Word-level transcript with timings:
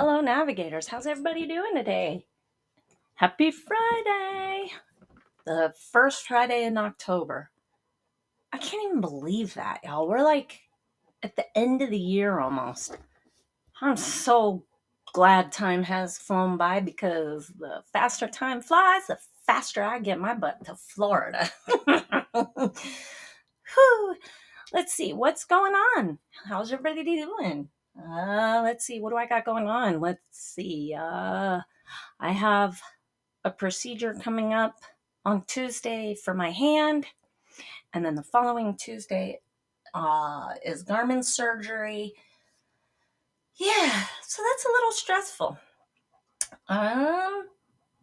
Hello, 0.00 0.20
navigators. 0.20 0.86
How's 0.86 1.08
everybody 1.08 1.44
doing 1.44 1.74
today? 1.74 2.24
Happy 3.16 3.50
Friday! 3.50 4.70
The 5.44 5.74
first 5.90 6.24
Friday 6.28 6.62
in 6.62 6.78
October. 6.78 7.50
I 8.52 8.58
can't 8.58 8.84
even 8.84 9.00
believe 9.00 9.54
that, 9.54 9.80
y'all. 9.82 10.06
We're 10.06 10.22
like 10.22 10.60
at 11.24 11.34
the 11.34 11.46
end 11.58 11.82
of 11.82 11.90
the 11.90 11.98
year 11.98 12.38
almost. 12.38 12.96
I'm 13.82 13.96
so 13.96 14.62
glad 15.14 15.50
time 15.50 15.82
has 15.82 16.16
flown 16.16 16.56
by 16.56 16.78
because 16.78 17.48
the 17.58 17.82
faster 17.92 18.28
time 18.28 18.62
flies, 18.62 19.08
the 19.08 19.18
faster 19.48 19.82
I 19.82 19.98
get 19.98 20.20
my 20.20 20.34
butt 20.34 20.64
to 20.66 20.76
Florida. 20.76 21.50
Whew. 22.34 24.16
Let's 24.72 24.92
see, 24.92 25.12
what's 25.12 25.44
going 25.44 25.72
on? 25.72 26.20
How's 26.44 26.72
everybody 26.72 27.02
doing? 27.02 27.70
Uh, 28.00 28.60
let's 28.62 28.84
see, 28.84 29.00
what 29.00 29.10
do 29.10 29.16
I 29.16 29.26
got 29.26 29.44
going 29.44 29.66
on? 29.66 30.00
Let's 30.00 30.20
see. 30.30 30.94
Uh, 30.98 31.60
I 32.20 32.32
have 32.32 32.80
a 33.44 33.50
procedure 33.50 34.14
coming 34.14 34.52
up 34.52 34.76
on 35.24 35.42
Tuesday 35.46 36.14
for 36.14 36.32
my 36.32 36.50
hand, 36.50 37.06
and 37.92 38.04
then 38.04 38.14
the 38.14 38.22
following 38.22 38.76
Tuesday 38.76 39.40
uh, 39.94 40.50
is 40.64 40.84
Garmin 40.84 41.24
surgery. 41.24 42.12
Yeah, 43.56 44.04
so 44.22 44.42
that's 44.42 44.64
a 44.64 44.72
little 44.72 44.92
stressful. 44.92 45.58
Um, 46.68 47.46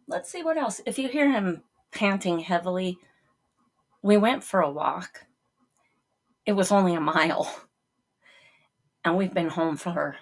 let's 0.06 0.30
see 0.30 0.42
what 0.42 0.58
else. 0.58 0.80
If 0.84 0.98
you 0.98 1.08
hear 1.08 1.30
him 1.30 1.62
panting 1.92 2.40
heavily, 2.40 2.98
we 4.02 4.18
went 4.18 4.44
for 4.44 4.60
a 4.60 4.70
walk. 4.70 5.24
It 6.44 6.52
was 6.52 6.70
only 6.70 6.94
a 6.94 7.00
mile. 7.00 7.65
And 9.06 9.16
we've 9.16 9.32
been 9.32 9.48
home 9.48 9.76
for, 9.76 10.16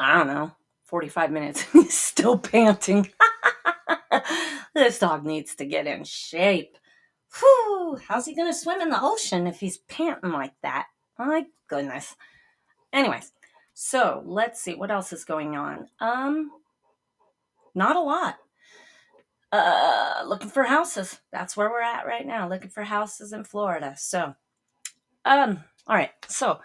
I 0.00 0.18
don't 0.18 0.26
know, 0.26 0.50
45 0.86 1.30
minutes. 1.30 1.64
And 1.72 1.82
he's 1.84 1.96
still 1.96 2.36
panting. 2.36 3.08
this 4.74 4.98
dog 4.98 5.24
needs 5.24 5.54
to 5.54 5.64
get 5.64 5.86
in 5.86 6.02
shape. 6.02 6.76
Whew, 7.38 8.00
how's 8.08 8.26
he 8.26 8.34
going 8.34 8.52
to 8.52 8.58
swim 8.58 8.80
in 8.80 8.90
the 8.90 9.00
ocean 9.00 9.46
if 9.46 9.60
he's 9.60 9.78
panting 9.78 10.32
like 10.32 10.54
that? 10.62 10.86
My 11.20 11.44
goodness. 11.68 12.16
Anyways, 12.92 13.30
so 13.74 14.24
let's 14.26 14.60
see 14.60 14.74
what 14.74 14.90
else 14.90 15.12
is 15.12 15.24
going 15.24 15.54
on. 15.54 15.86
Um, 16.00 16.50
not 17.76 17.94
a 17.94 18.00
lot. 18.00 18.38
Uh, 19.52 20.24
looking 20.26 20.50
for 20.50 20.64
houses. 20.64 21.20
That's 21.30 21.56
where 21.56 21.70
we're 21.70 21.80
at 21.80 22.06
right 22.06 22.26
now. 22.26 22.48
Looking 22.48 22.70
for 22.70 22.82
houses 22.82 23.32
in 23.32 23.44
Florida. 23.44 23.94
So, 23.96 24.34
um, 25.24 25.62
all 25.86 25.94
right. 25.94 26.10
So 26.26 26.58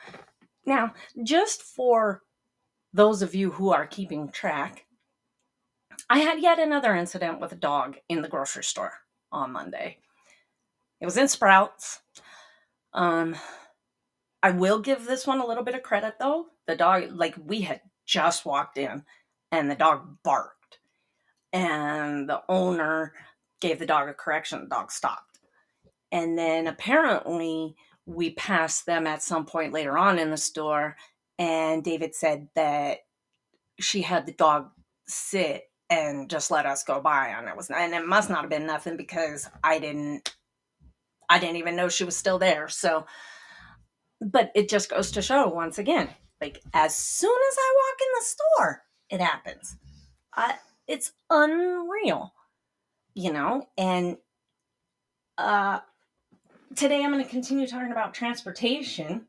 now, 0.65 0.93
just 1.23 1.61
for 1.61 2.23
those 2.93 3.21
of 3.21 3.35
you 3.35 3.51
who 3.51 3.71
are 3.73 3.87
keeping 3.87 4.29
track, 4.29 4.85
I 6.09 6.19
had 6.19 6.39
yet 6.39 6.59
another 6.59 6.95
incident 6.95 7.39
with 7.39 7.51
a 7.51 7.55
dog 7.55 7.97
in 8.09 8.21
the 8.21 8.29
grocery 8.29 8.63
store 8.63 8.93
on 9.31 9.51
Monday. 9.51 9.97
It 11.01 11.05
was 11.05 11.17
in 11.17 11.27
Sprouts. 11.27 12.01
Um, 12.93 13.35
I 14.41 14.51
will 14.51 14.79
give 14.79 15.05
this 15.05 15.25
one 15.25 15.39
a 15.39 15.45
little 15.45 15.63
bit 15.63 15.75
of 15.75 15.83
credit 15.83 16.15
though. 16.19 16.47
The 16.67 16.75
dog, 16.75 17.11
like, 17.11 17.35
we 17.43 17.61
had 17.61 17.81
just 18.05 18.45
walked 18.45 18.77
in 18.77 19.03
and 19.51 19.69
the 19.69 19.75
dog 19.75 20.17
barked, 20.23 20.79
and 21.51 22.27
the 22.27 22.41
owner 22.49 23.13
gave 23.61 23.79
the 23.79 23.85
dog 23.85 24.09
a 24.09 24.13
correction. 24.13 24.61
The 24.61 24.75
dog 24.75 24.91
stopped. 24.91 25.39
And 26.11 26.37
then 26.37 26.67
apparently, 26.67 27.75
we 28.05 28.31
passed 28.31 28.85
them 28.85 29.07
at 29.07 29.23
some 29.23 29.45
point 29.45 29.73
later 29.73 29.97
on 29.97 30.19
in 30.19 30.31
the 30.31 30.37
store, 30.37 30.95
and 31.39 31.83
David 31.83 32.15
said 32.15 32.47
that 32.55 32.99
she 33.79 34.01
had 34.01 34.25
the 34.25 34.33
dog 34.33 34.69
sit 35.07 35.63
and 35.89 36.29
just 36.29 36.51
let 36.51 36.65
us 36.65 36.83
go 36.83 37.01
by, 37.01 37.27
and 37.29 37.47
it 37.47 37.55
was 37.55 37.69
and 37.69 37.93
it 37.93 38.05
must 38.05 38.29
not 38.29 38.41
have 38.41 38.49
been 38.49 38.65
nothing 38.65 38.97
because 38.97 39.49
I 39.63 39.79
didn't 39.79 40.35
I 41.29 41.39
didn't 41.39 41.57
even 41.57 41.75
know 41.75 41.89
she 41.89 42.03
was 42.03 42.17
still 42.17 42.39
there. 42.39 42.67
So, 42.69 43.05
but 44.21 44.51
it 44.55 44.69
just 44.69 44.89
goes 44.89 45.11
to 45.11 45.21
show 45.21 45.47
once 45.49 45.77
again, 45.77 46.09
like 46.41 46.61
as 46.73 46.95
soon 46.95 47.37
as 47.49 47.57
I 47.57 47.75
walk 47.75 47.99
in 48.01 48.07
the 48.19 48.25
store, 48.25 48.83
it 49.09 49.21
happens. 49.21 49.77
I, 50.35 50.55
it's 50.87 51.13
unreal, 51.29 52.33
you 53.15 53.33
know, 53.33 53.67
and 53.77 54.17
uh 55.37 55.79
today 56.75 57.03
I'm 57.03 57.11
going 57.11 57.23
to 57.23 57.29
continue 57.29 57.67
talking 57.67 57.91
about 57.91 58.13
transportation. 58.13 59.27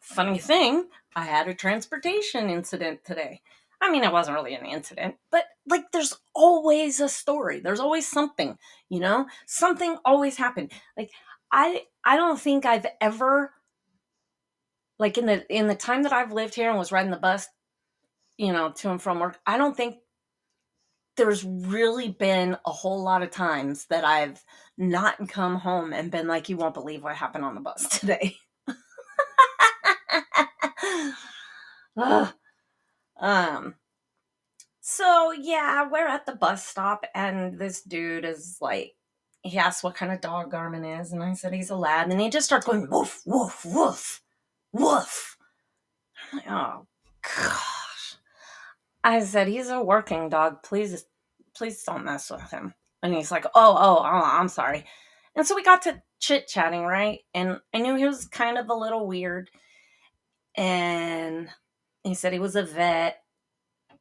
Funny 0.00 0.38
thing, 0.38 0.86
I 1.14 1.24
had 1.24 1.48
a 1.48 1.54
transportation 1.54 2.50
incident 2.50 3.04
today. 3.04 3.40
I 3.80 3.90
mean, 3.90 4.04
it 4.04 4.12
wasn't 4.12 4.36
really 4.36 4.54
an 4.54 4.64
incident, 4.64 5.16
but 5.30 5.44
like 5.68 5.90
there's 5.92 6.16
always 6.34 7.00
a 7.00 7.08
story. 7.08 7.60
There's 7.60 7.80
always 7.80 8.06
something, 8.06 8.56
you 8.88 9.00
know? 9.00 9.26
Something 9.46 9.96
always 10.04 10.36
happened. 10.36 10.70
Like 10.96 11.10
I 11.50 11.82
I 12.04 12.16
don't 12.16 12.40
think 12.40 12.64
I've 12.64 12.86
ever 13.00 13.52
like 14.98 15.18
in 15.18 15.26
the 15.26 15.44
in 15.54 15.66
the 15.66 15.74
time 15.74 16.04
that 16.04 16.12
I've 16.12 16.32
lived 16.32 16.54
here 16.54 16.68
and 16.68 16.78
was 16.78 16.92
riding 16.92 17.10
the 17.10 17.16
bus, 17.16 17.48
you 18.38 18.52
know, 18.52 18.70
to 18.70 18.90
and 18.90 19.02
from 19.02 19.18
work, 19.18 19.40
I 19.46 19.58
don't 19.58 19.76
think 19.76 19.96
there's 21.16 21.44
really 21.44 22.08
been 22.08 22.56
a 22.66 22.70
whole 22.70 23.02
lot 23.02 23.22
of 23.22 23.30
times 23.30 23.86
that 23.86 24.04
I've 24.04 24.42
not 24.78 25.28
come 25.28 25.56
home 25.56 25.92
and 25.92 26.10
been 26.10 26.26
like, 26.26 26.48
you 26.48 26.56
won't 26.56 26.74
believe 26.74 27.02
what 27.02 27.16
happened 27.16 27.44
on 27.44 27.54
the 27.54 27.60
bus 27.60 27.86
today. 28.00 28.36
um, 33.20 33.74
so 34.80 35.32
yeah, 35.32 35.88
we're 35.88 36.06
at 36.06 36.26
the 36.26 36.34
bus 36.34 36.66
stop, 36.66 37.04
and 37.14 37.58
this 37.58 37.82
dude 37.82 38.24
is 38.24 38.56
like, 38.60 38.94
he 39.42 39.58
asked 39.58 39.84
what 39.84 39.94
kind 39.94 40.12
of 40.12 40.20
dog 40.20 40.52
Garmin 40.52 41.00
is, 41.00 41.12
and 41.12 41.22
I 41.22 41.34
said 41.34 41.52
he's 41.52 41.70
a 41.70 41.76
lab, 41.76 42.10
and 42.10 42.20
he 42.20 42.30
just 42.30 42.46
starts 42.46 42.66
going 42.66 42.88
woof, 42.90 43.20
woof, 43.26 43.64
woof, 43.64 44.22
woof. 44.72 45.36
I'm 46.32 46.38
like, 46.38 46.50
oh 46.50 46.86
gosh. 47.22 47.81
I 49.04 49.20
said 49.20 49.48
he's 49.48 49.68
a 49.68 49.82
working 49.82 50.28
dog. 50.28 50.62
Please, 50.62 51.04
please 51.56 51.82
don't 51.82 52.04
mess 52.04 52.30
with 52.30 52.50
him. 52.50 52.74
And 53.02 53.14
he's 53.14 53.30
like, 53.30 53.46
oh, 53.46 53.76
oh, 53.78 53.98
oh, 53.98 54.22
I'm 54.24 54.48
sorry. 54.48 54.84
And 55.34 55.46
so 55.46 55.56
we 55.56 55.64
got 55.64 55.82
to 55.82 56.02
chit 56.20 56.46
chatting, 56.46 56.82
right? 56.82 57.20
And 57.34 57.58
I 57.74 57.78
knew 57.78 57.96
he 57.96 58.06
was 58.06 58.26
kind 58.26 58.58
of 58.58 58.68
a 58.68 58.74
little 58.74 59.06
weird. 59.06 59.50
And 60.56 61.48
he 62.04 62.14
said 62.14 62.32
he 62.32 62.38
was 62.38 62.54
a 62.54 62.62
vet 62.62 63.22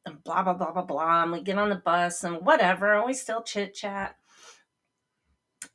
and 0.05 0.23
blah, 0.23 0.43
blah, 0.43 0.53
blah, 0.53 0.71
blah, 0.71 0.83
blah. 0.83 1.23
And 1.23 1.31
we 1.31 1.41
get 1.41 1.57
on 1.57 1.69
the 1.69 1.75
bus 1.75 2.23
and 2.23 2.45
whatever. 2.45 2.93
And 2.93 3.05
we 3.05 3.13
still 3.13 3.41
chit 3.41 3.73
chat. 3.73 4.15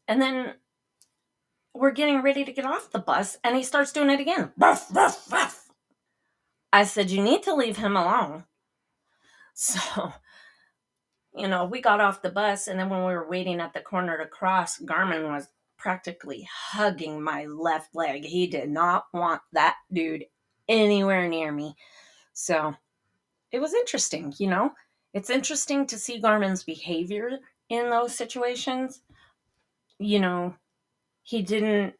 And 0.07 0.23
then 0.23 0.55
we're 1.75 1.91
getting 1.91 2.23
ready 2.23 2.45
to 2.45 2.53
get 2.53 2.65
off 2.65 2.93
the 2.93 2.99
bus. 3.01 3.39
And 3.43 3.57
he 3.57 3.63
starts 3.65 3.93
doing 3.93 4.11
it 4.11 4.21
again. 4.21 4.53
I 6.73 6.85
said, 6.85 7.11
You 7.11 7.23
need 7.23 7.43
to 7.45 7.55
leave 7.55 7.79
him 7.79 7.97
alone. 7.97 8.45
So 9.59 10.13
you 11.37 11.49
know, 11.49 11.67
we 11.67 11.81
got 11.83 12.01
off 12.01 12.23
the 12.23 12.31
bus, 12.31 12.67
and 12.67 12.81
then 12.81 12.89
when 12.89 13.01
we 13.01 13.13
were 13.13 13.29
waiting 13.29 13.61
at 13.61 13.75
the 13.75 13.81
corner 13.81 14.17
to 14.17 14.27
cross, 14.27 14.79
Garmin 14.79 15.29
was 15.31 15.49
practically 15.77 16.49
hugging 16.51 17.23
my 17.23 17.45
left 17.45 17.95
leg. 17.95 18.25
He 18.25 18.47
did 18.47 18.71
not 18.71 19.05
want 19.13 19.43
that 19.53 19.77
dude 19.93 20.25
anywhere 20.67 21.29
near 21.29 21.53
me. 21.53 21.77
So 22.33 22.75
it 23.53 23.59
was 23.59 23.75
interesting, 23.75 24.33
you 24.39 24.49
know? 24.49 24.73
It's 25.13 25.29
interesting 25.29 25.87
to 25.89 25.99
see 25.99 26.21
Garmin's 26.21 26.65
behavior 26.65 27.39
in 27.69 27.91
those 27.91 28.15
situations. 28.15 29.03
You 29.99 30.21
know, 30.21 30.55
he 31.23 31.43
didn't, 31.43 31.95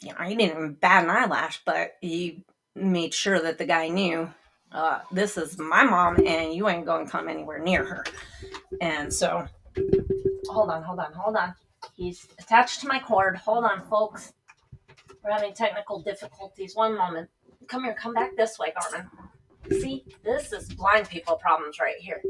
you 0.00 0.08
know, 0.12 0.24
he 0.24 0.34
didn't 0.34 0.80
bat 0.80 1.04
an 1.04 1.10
eyelash, 1.10 1.62
but 1.64 1.92
he 2.00 2.44
made 2.74 3.14
sure 3.14 3.40
that 3.40 3.58
the 3.58 3.66
guy 3.66 3.88
knew 3.88 4.28
uh, 4.72 5.00
this 5.12 5.36
is 5.36 5.58
my 5.58 5.84
mom 5.84 6.16
and 6.26 6.52
you 6.52 6.68
ain't 6.68 6.84
going 6.84 7.06
to 7.06 7.10
come 7.10 7.28
anywhere 7.28 7.58
near 7.58 7.84
her. 7.84 8.04
And 8.80 9.12
so, 9.12 9.46
hold 10.48 10.70
on, 10.70 10.82
hold 10.82 10.98
on, 10.98 11.12
hold 11.12 11.36
on. 11.36 11.54
He's 11.94 12.26
attached 12.38 12.80
to 12.80 12.88
my 12.88 12.98
cord. 12.98 13.36
Hold 13.36 13.64
on, 13.64 13.82
folks. 13.88 14.32
We're 15.24 15.32
having 15.32 15.54
technical 15.54 16.00
difficulties. 16.02 16.76
One 16.76 16.96
moment. 16.96 17.28
Come 17.66 17.84
here, 17.84 17.94
come 17.94 18.14
back 18.14 18.36
this 18.36 18.58
way, 18.58 18.72
Garmin. 18.76 19.08
See, 19.80 20.04
this 20.24 20.52
is 20.52 20.72
blind 20.72 21.08
people 21.08 21.36
problems 21.36 21.78
right 21.78 21.96
here. 21.98 22.22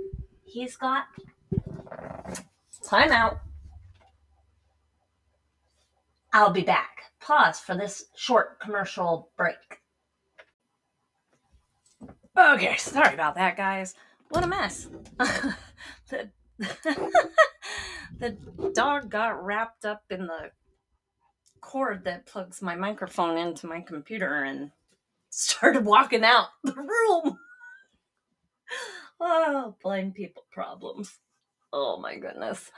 He's 0.44 0.76
got 0.76 1.04
time 2.82 3.12
out. 3.12 3.40
I'll 6.32 6.50
be 6.50 6.62
back. 6.62 7.02
Pause 7.20 7.60
for 7.60 7.76
this 7.76 8.06
short 8.16 8.58
commercial 8.60 9.30
break. 9.36 9.56
Okay, 12.38 12.76
sorry 12.76 13.14
about 13.14 13.34
that, 13.34 13.56
guys. 13.56 13.94
What 14.28 14.44
a 14.44 14.46
mess. 14.46 14.88
the, 16.08 16.30
the 18.18 18.36
dog 18.74 19.10
got 19.10 19.44
wrapped 19.44 19.84
up 19.84 20.04
in 20.08 20.28
the 20.28 20.52
cord 21.60 22.04
that 22.04 22.26
plugs 22.26 22.62
my 22.62 22.76
microphone 22.76 23.36
into 23.36 23.66
my 23.66 23.80
computer 23.80 24.44
and 24.44 24.70
started 25.30 25.84
walking 25.84 26.22
out 26.22 26.50
the 26.62 26.74
room. 26.74 27.38
oh, 29.20 29.74
blind 29.82 30.14
people 30.14 30.44
problems. 30.52 31.18
Oh 31.72 31.98
my 32.00 32.16
goodness. 32.16 32.70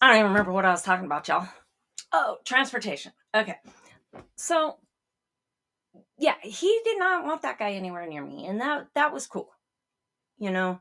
I 0.00 0.08
don't 0.08 0.18
even 0.18 0.30
remember 0.30 0.52
what 0.52 0.64
I 0.64 0.70
was 0.70 0.82
talking 0.82 1.06
about, 1.06 1.26
y'all. 1.26 1.48
Oh, 2.12 2.36
transportation. 2.44 3.12
Okay. 3.34 3.56
So 4.36 4.78
yeah, 6.18 6.34
he 6.42 6.80
did 6.84 6.98
not 6.98 7.24
want 7.24 7.42
that 7.42 7.58
guy 7.58 7.72
anywhere 7.72 8.06
near 8.06 8.24
me, 8.24 8.46
and 8.46 8.60
that 8.60 8.88
that 8.94 9.12
was 9.12 9.26
cool. 9.26 9.50
You 10.38 10.50
know. 10.50 10.80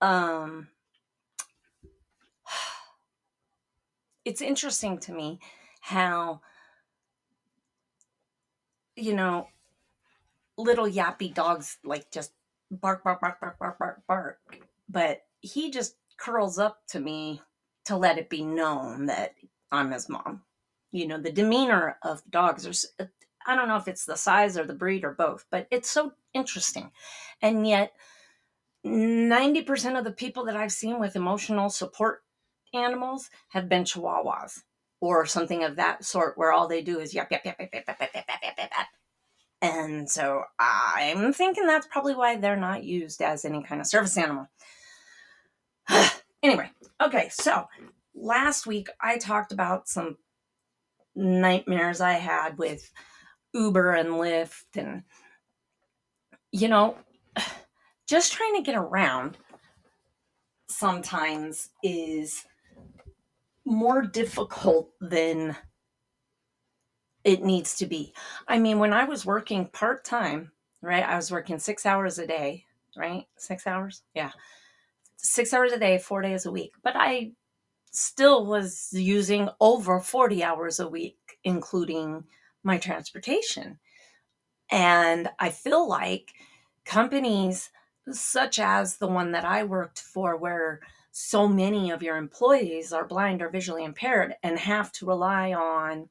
Um 0.00 0.68
it's 4.24 4.42
interesting 4.42 4.98
to 4.98 5.12
me 5.12 5.40
how 5.80 6.40
you 8.96 9.14
know 9.14 9.48
little 10.58 10.86
yappy 10.86 11.32
dogs 11.32 11.78
like 11.84 12.10
just 12.10 12.32
bark 12.70 13.04
bark 13.04 13.20
bark 13.20 13.40
bark 13.40 13.58
bark 13.58 13.78
bark 13.78 14.06
bark 14.06 14.38
but 14.88 15.24
he 15.40 15.70
just 15.70 15.96
curls 16.16 16.58
up 16.58 16.86
to 16.88 17.00
me 17.00 17.40
to 17.84 17.96
let 17.96 18.18
it 18.18 18.28
be 18.28 18.44
known 18.44 19.06
that 19.06 19.34
I'm 19.70 19.92
his 19.92 20.08
mom. 20.08 20.42
You 20.92 21.06
know, 21.06 21.18
the 21.18 21.32
demeanor 21.32 21.98
of 22.02 22.22
dogs 22.30 22.66
are 22.66 23.10
I 23.46 23.54
don't 23.54 23.68
know 23.68 23.76
if 23.76 23.88
it's 23.88 24.04
the 24.04 24.16
size 24.16 24.58
or 24.58 24.64
the 24.64 24.74
breed 24.74 25.04
or 25.04 25.12
both, 25.12 25.46
but 25.50 25.66
it's 25.70 25.90
so 25.90 26.12
interesting. 26.34 26.90
And 27.40 27.66
yet 27.66 27.92
90% 28.84 29.98
of 29.98 30.04
the 30.04 30.12
people 30.12 30.44
that 30.46 30.56
I've 30.56 30.72
seen 30.72 30.98
with 30.98 31.16
emotional 31.16 31.70
support 31.70 32.22
animals 32.74 33.30
have 33.48 33.68
been 33.68 33.84
chihuahuas 33.84 34.62
or 35.00 35.26
something 35.26 35.64
of 35.64 35.76
that 35.76 36.04
sort 36.04 36.36
where 36.36 36.52
all 36.52 36.68
they 36.68 36.82
do 36.82 36.98
is 36.98 37.14
yap 37.14 37.30
yap 37.30 37.44
yap 37.44 37.56
yap 37.58 37.70
yap 37.72 37.84
yap 37.86 37.98
yap 38.00 38.10
yap 38.14 38.24
yap 38.26 38.54
yap 38.58 38.70
yap. 38.70 38.86
And 39.62 40.08
so 40.10 40.44
I'm 40.58 41.32
thinking 41.32 41.66
that's 41.66 41.86
probably 41.86 42.14
why 42.14 42.36
they're 42.36 42.56
not 42.56 42.84
used 42.84 43.22
as 43.22 43.44
any 43.44 43.62
kind 43.62 43.80
of 43.80 43.86
service 43.86 44.16
animal. 44.16 44.48
anyway, 46.42 46.70
okay, 47.02 47.28
so 47.30 47.66
last 48.14 48.66
week 48.66 48.88
I 49.00 49.18
talked 49.18 49.52
about 49.52 49.88
some 49.88 50.18
nightmares 51.14 52.00
I 52.00 52.14
had 52.14 52.58
with 52.58 52.90
Uber 53.56 53.92
and 53.92 54.10
Lyft 54.10 54.76
and 54.76 55.02
you 56.52 56.68
know, 56.68 56.96
just 58.06 58.32
trying 58.32 58.54
to 58.56 58.62
get 58.62 58.76
around 58.76 59.36
sometimes 60.68 61.70
is 61.82 62.44
more 63.64 64.02
difficult 64.02 64.90
than 65.00 65.56
it 67.24 67.42
needs 67.42 67.76
to 67.76 67.86
be. 67.86 68.14
I 68.46 68.58
mean, 68.58 68.78
when 68.78 68.92
I 68.92 69.04
was 69.04 69.26
working 69.26 69.66
part 69.66 70.04
time, 70.04 70.52
right, 70.80 71.04
I 71.04 71.16
was 71.16 71.30
working 71.30 71.58
six 71.58 71.84
hours 71.84 72.18
a 72.18 72.26
day, 72.26 72.64
right? 72.96 73.26
Six 73.36 73.66
hours? 73.66 74.02
Yeah. 74.14 74.30
Six 75.16 75.52
hours 75.52 75.72
a 75.72 75.78
day, 75.78 75.98
four 75.98 76.22
days 76.22 76.46
a 76.46 76.52
week. 76.52 76.72
But 76.84 76.94
I 76.96 77.32
still 77.90 78.46
was 78.46 78.88
using 78.92 79.48
over 79.60 79.98
40 79.98 80.44
hours 80.44 80.78
a 80.78 80.88
week, 80.88 81.38
including 81.42 82.24
my 82.66 82.76
transportation. 82.78 83.78
And 84.70 85.28
I 85.38 85.50
feel 85.50 85.88
like 85.88 86.32
companies 86.84 87.70
such 88.10 88.58
as 88.58 88.96
the 88.96 89.06
one 89.06 89.32
that 89.32 89.44
I 89.44 89.64
worked 89.64 90.00
for, 90.00 90.36
where 90.36 90.80
so 91.12 91.48
many 91.48 91.90
of 91.90 92.02
your 92.02 92.16
employees 92.16 92.92
are 92.92 93.06
blind 93.06 93.40
or 93.40 93.48
visually 93.48 93.84
impaired 93.84 94.34
and 94.42 94.58
have 94.58 94.92
to 94.92 95.06
rely 95.06 95.52
on 95.52 96.08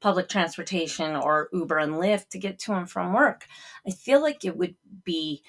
public 0.00 0.28
transportation 0.28 1.16
or 1.16 1.48
Uber 1.52 1.78
and 1.78 1.94
Lyft 1.94 2.28
to 2.30 2.38
get 2.38 2.58
to 2.60 2.72
and 2.72 2.88
from 2.88 3.12
work. 3.12 3.46
I 3.86 3.90
feel 3.90 4.22
like 4.22 4.44
it 4.44 4.56
would 4.56 4.76
be 5.04 5.42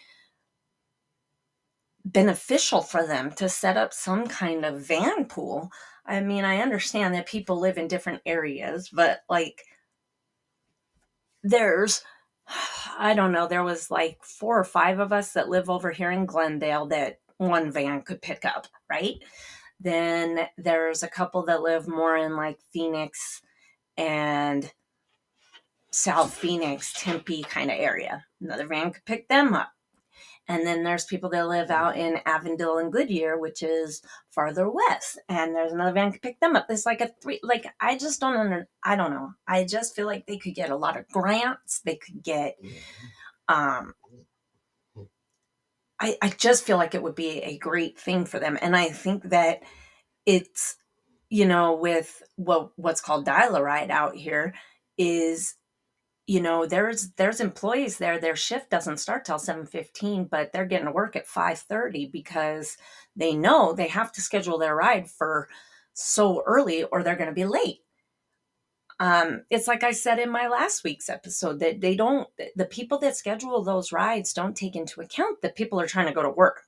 beneficial 2.03 2.81
for 2.81 3.05
them 3.05 3.31
to 3.33 3.49
set 3.49 3.77
up 3.77 3.93
some 3.93 4.27
kind 4.27 4.65
of 4.65 4.81
van 4.81 5.25
pool. 5.25 5.69
I 6.05 6.21
mean, 6.21 6.45
I 6.45 6.61
understand 6.61 7.13
that 7.13 7.27
people 7.27 7.59
live 7.59 7.77
in 7.77 7.87
different 7.87 8.21
areas, 8.25 8.89
but 8.89 9.21
like 9.29 9.63
there's 11.43 12.03
I 12.97 13.13
don't 13.13 13.31
know, 13.31 13.47
there 13.47 13.63
was 13.63 13.91
like 13.91 14.23
four 14.23 14.59
or 14.59 14.63
five 14.63 14.99
of 14.99 15.11
us 15.11 15.33
that 15.33 15.49
live 15.49 15.69
over 15.69 15.91
here 15.91 16.11
in 16.11 16.25
Glendale 16.25 16.87
that 16.87 17.19
one 17.37 17.71
van 17.71 18.01
could 18.01 18.21
pick 18.21 18.45
up, 18.45 18.67
right? 18.89 19.15
Then 19.79 20.47
there's 20.57 21.03
a 21.03 21.07
couple 21.07 21.45
that 21.45 21.61
live 21.61 21.87
more 21.87 22.17
in 22.17 22.35
like 22.35 22.57
Phoenix 22.73 23.41
and 23.97 24.71
South 25.91 26.33
Phoenix, 26.33 26.93
Tempe 26.93 27.43
kind 27.43 27.69
of 27.69 27.77
area. 27.77 28.25
Another 28.41 28.67
van 28.67 28.91
could 28.91 29.05
pick 29.05 29.27
them 29.27 29.53
up. 29.53 29.71
And 30.47 30.65
then 30.65 30.83
there's 30.83 31.05
people 31.05 31.29
that 31.31 31.47
live 31.47 31.69
out 31.69 31.97
in 31.97 32.19
Avondale 32.25 32.77
and 32.77 32.91
Goodyear, 32.91 33.37
which 33.37 33.61
is 33.61 34.01
farther 34.29 34.69
west. 34.69 35.19
And 35.27 35.53
there's 35.53 35.73
another 35.73 35.91
van 35.91 36.11
could 36.11 36.21
pick 36.21 36.39
them 36.39 36.55
up. 36.55 36.67
It's 36.69 36.85
like 36.85 37.01
a 37.01 37.09
three, 37.21 37.39
like, 37.43 37.67
I 37.81 37.97
just 37.97 38.21
don't 38.21 38.37
under, 38.37 38.67
I 38.83 38.95
don't 38.95 39.11
know. 39.11 39.31
I 39.47 39.65
just 39.65 39.95
feel 39.95 40.05
like 40.05 40.25
they 40.25 40.37
could 40.37 40.55
get 40.55 40.69
a 40.69 40.77
lot 40.77 40.97
of 40.97 41.07
grants. 41.09 41.81
They 41.81 41.95
could 41.95 42.23
get, 42.23 42.55
um, 43.49 43.93
I, 45.99 46.15
I 46.21 46.29
just 46.29 46.63
feel 46.63 46.77
like 46.77 46.95
it 46.95 47.03
would 47.03 47.15
be 47.15 47.39
a 47.39 47.57
great 47.57 47.99
thing 47.99 48.25
for 48.25 48.39
them. 48.39 48.57
And 48.61 48.75
I 48.75 48.89
think 48.89 49.29
that 49.29 49.63
it's, 50.25 50.77
you 51.29 51.45
know, 51.45 51.75
with 51.75 52.23
what 52.35 52.71
what's 52.77 53.01
called 53.01 53.25
dial-a-ride 53.25 53.91
out 53.91 54.15
here 54.15 54.53
is, 54.97 55.55
you 56.27 56.41
know, 56.41 56.65
there's 56.65 57.11
there's 57.13 57.39
employees 57.41 57.97
there, 57.97 58.19
their 58.19 58.35
shift 58.35 58.69
doesn't 58.69 58.97
start 58.99 59.25
till 59.25 59.39
7:15, 59.39 60.29
but 60.29 60.51
they're 60.53 60.65
getting 60.65 60.87
to 60.87 60.91
work 60.93 61.15
at 61.15 61.27
5:30 61.27 62.11
because 62.11 62.77
they 63.15 63.33
know 63.35 63.73
they 63.73 63.87
have 63.87 64.11
to 64.13 64.21
schedule 64.21 64.57
their 64.59 64.75
ride 64.75 65.09
for 65.09 65.49
so 65.93 66.43
early 66.45 66.83
or 66.85 67.03
they're 67.03 67.15
going 67.15 67.29
to 67.29 67.33
be 67.33 67.45
late 67.45 67.79
um, 68.99 69.43
it's 69.49 69.67
like 69.67 69.83
I 69.83 69.91
said 69.91 70.17
in 70.19 70.29
my 70.31 70.47
last 70.47 70.83
week's 70.83 71.09
episode 71.09 71.59
that 71.59 71.81
they 71.81 71.95
don't, 71.95 72.27
the 72.55 72.65
people 72.65 72.97
that 72.99 73.15
schedule 73.15 73.63
those 73.63 73.91
rides 73.91 74.33
don't 74.33 74.55
take 74.55 74.75
into 74.75 75.01
account 75.01 75.41
that 75.41 75.55
people 75.55 75.79
are 75.79 75.85
trying 75.87 76.07
to 76.07 76.13
go 76.13 76.23
to 76.23 76.29
work. 76.29 76.63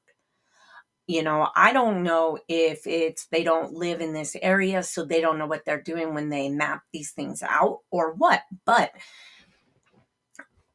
You 1.07 1.23
know, 1.23 1.49
I 1.55 1.73
don't 1.73 2.03
know 2.03 2.37
if 2.47 2.85
it's 2.85 3.25
they 3.31 3.43
don't 3.43 3.73
live 3.73 3.99
in 3.99 4.13
this 4.13 4.35
area, 4.43 4.83
so 4.83 5.03
they 5.03 5.21
don't 5.21 5.39
know 5.39 5.47
what 5.47 5.65
they're 5.65 5.81
doing 5.81 6.13
when 6.13 6.29
they 6.29 6.49
map 6.49 6.83
these 6.93 7.11
things 7.11 7.41
out 7.41 7.79
or 7.89 8.13
what, 8.13 8.43
but, 8.65 8.91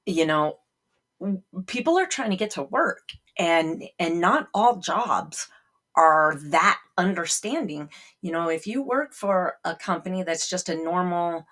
you 0.07 0.27
know, 0.27 0.59
people 1.67 1.99
are 1.99 2.07
trying 2.07 2.31
to 2.31 2.37
get 2.37 2.51
to 2.51 2.63
work 2.63 3.11
and 3.39 3.85
and 3.99 4.21
not 4.21 4.49
all 4.55 4.77
jobs 4.77 5.49
are 5.97 6.37
that 6.37 6.81
understanding. 6.99 7.89
You 8.21 8.33
know, 8.33 8.49
if 8.49 8.67
you 8.67 8.83
work 8.83 9.15
for 9.15 9.59
a 9.65 9.75
company 9.75 10.23
that's 10.23 10.51
just 10.51 10.69
a 10.69 10.75
normal, 10.75 11.47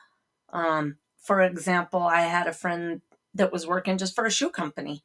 um, 0.52 0.97
for 1.18 1.40
example, 1.40 2.02
I 2.02 2.23
had 2.23 2.49
a 2.49 2.52
friend 2.52 3.02
that 3.35 3.52
was 3.52 3.66
working 3.66 3.99
just 3.99 4.14
for 4.14 4.26
a 4.26 4.30
shoe 4.30 4.50
company 4.50 5.02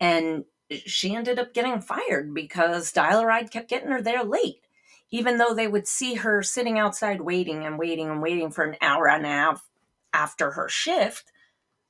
and 0.00 0.44
she 0.86 1.14
ended 1.14 1.38
up 1.38 1.54
getting 1.54 1.80
fired 1.80 2.34
because 2.34 2.92
Dial-A-Ride 2.92 3.50
kept 3.50 3.68
getting 3.68 3.90
her 3.90 4.02
there 4.02 4.24
late. 4.24 4.66
Even 5.10 5.36
though 5.36 5.54
they 5.54 5.68
would 5.68 5.86
see 5.86 6.14
her 6.14 6.42
sitting 6.42 6.78
outside 6.78 7.20
waiting 7.20 7.64
and 7.64 7.78
waiting 7.78 8.08
and 8.08 8.22
waiting 8.22 8.50
for 8.50 8.64
an 8.64 8.76
hour 8.80 9.08
and 9.08 9.26
a 9.26 9.28
half 9.28 9.68
after 10.12 10.52
her 10.52 10.68
shift, 10.68 11.31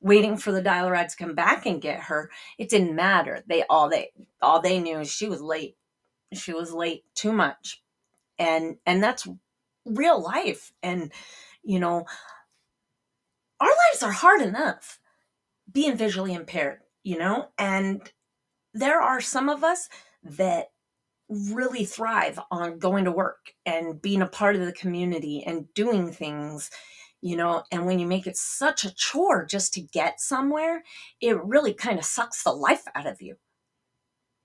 waiting 0.03 0.37
for 0.37 0.53
the 0.53 0.63
Dial-A-Ride 0.63 1.09
to 1.09 1.17
come 1.17 1.35
back 1.35 1.65
and 1.65 1.81
get 1.81 2.01
her, 2.01 2.31
it 2.59 2.69
didn't 2.69 2.95
matter. 2.95 3.43
They 3.47 3.65
all 3.71 3.89
they 3.89 4.11
all 4.41 4.61
they 4.61 4.79
knew 4.79 5.01
is 5.01 5.11
she 5.11 5.29
was 5.29 5.41
late. 5.41 5.77
She 6.35 6.53
was 6.53 6.73
late 6.73 7.05
too 7.15 7.33
much. 7.33 7.83
And 8.39 8.77
and 8.85 9.03
that's 9.03 9.27
real 9.87 10.23
life. 10.23 10.73
And 10.83 11.13
you 11.63 11.81
know 11.81 12.05
our 13.61 13.69
lives 13.69 14.03
are 14.03 14.13
hard 14.13 14.43
enough 14.43 14.99
being 15.73 15.97
visually 15.97 16.35
impaired 16.35 16.81
you 17.03 17.19
know? 17.19 17.49
And 17.59 18.11
there 18.75 19.01
are 19.01 19.21
some 19.21 19.49
of 19.49 19.65
us 19.65 19.89
that 20.23 20.71
really 21.29 21.85
thrive 21.85 22.39
on 22.51 22.79
going 22.79 23.05
to 23.05 23.13
work 23.13 23.55
and 23.65 24.01
being 24.01 24.23
a 24.23 24.27
part 24.27 24.57
of 24.57 24.65
the 24.65 24.73
community 24.73 25.43
and 25.45 25.73
doing 25.75 26.13
things 26.13 26.71
you 27.23 27.37
know 27.37 27.63
and 27.73 27.87
when 27.87 27.99
you 27.99 28.07
make 28.07 28.27
it 28.27 28.37
such 28.37 28.85
a 28.85 28.95
chore 28.95 29.47
just 29.47 29.73
to 29.73 29.81
get 29.81 30.21
somewhere 30.21 30.83
it 31.21 31.43
really 31.45 31.73
kind 31.73 31.99
of 31.99 32.05
sucks 32.05 32.43
the 32.43 32.53
life 32.53 32.85
out 32.95 33.07
of 33.07 33.23
you 33.23 33.37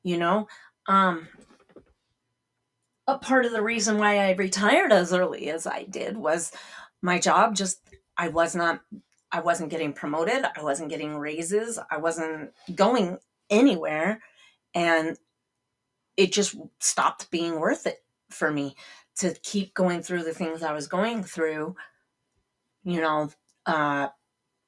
you 0.03 0.17
know? 0.17 0.47
Um 0.87 1.27
a 3.09 3.17
part 3.17 3.45
of 3.45 3.53
the 3.53 3.61
reason 3.61 3.97
why 3.97 4.19
I 4.19 4.33
retired 4.33 4.91
as 4.91 5.13
early 5.13 5.49
as 5.49 5.65
I 5.65 5.83
did 5.83 6.17
was 6.17 6.51
my 7.01 7.19
job 7.19 7.55
just 7.55 7.79
I 8.17 8.27
was 8.29 8.55
not 8.55 8.81
I 9.31 9.41
wasn't 9.41 9.69
getting 9.69 9.91
promoted, 9.93 10.45
I 10.57 10.61
wasn't 10.61 10.89
getting 10.89 11.17
raises, 11.17 11.77
I 11.91 11.97
wasn't 11.97 12.53
going 12.75 13.17
anywhere 13.49 14.21
and 14.73 15.17
it 16.17 16.31
just 16.31 16.55
stopped 16.79 17.29
being 17.31 17.59
worth 17.59 17.85
it 17.85 18.03
for 18.29 18.51
me 18.51 18.75
to 19.17 19.33
keep 19.43 19.73
going 19.73 20.01
through 20.01 20.23
the 20.23 20.33
things 20.33 20.63
I 20.63 20.73
was 20.73 20.87
going 20.87 21.23
through, 21.23 21.75
you 22.87 23.01
know, 23.01 23.29
uh, 23.65 24.07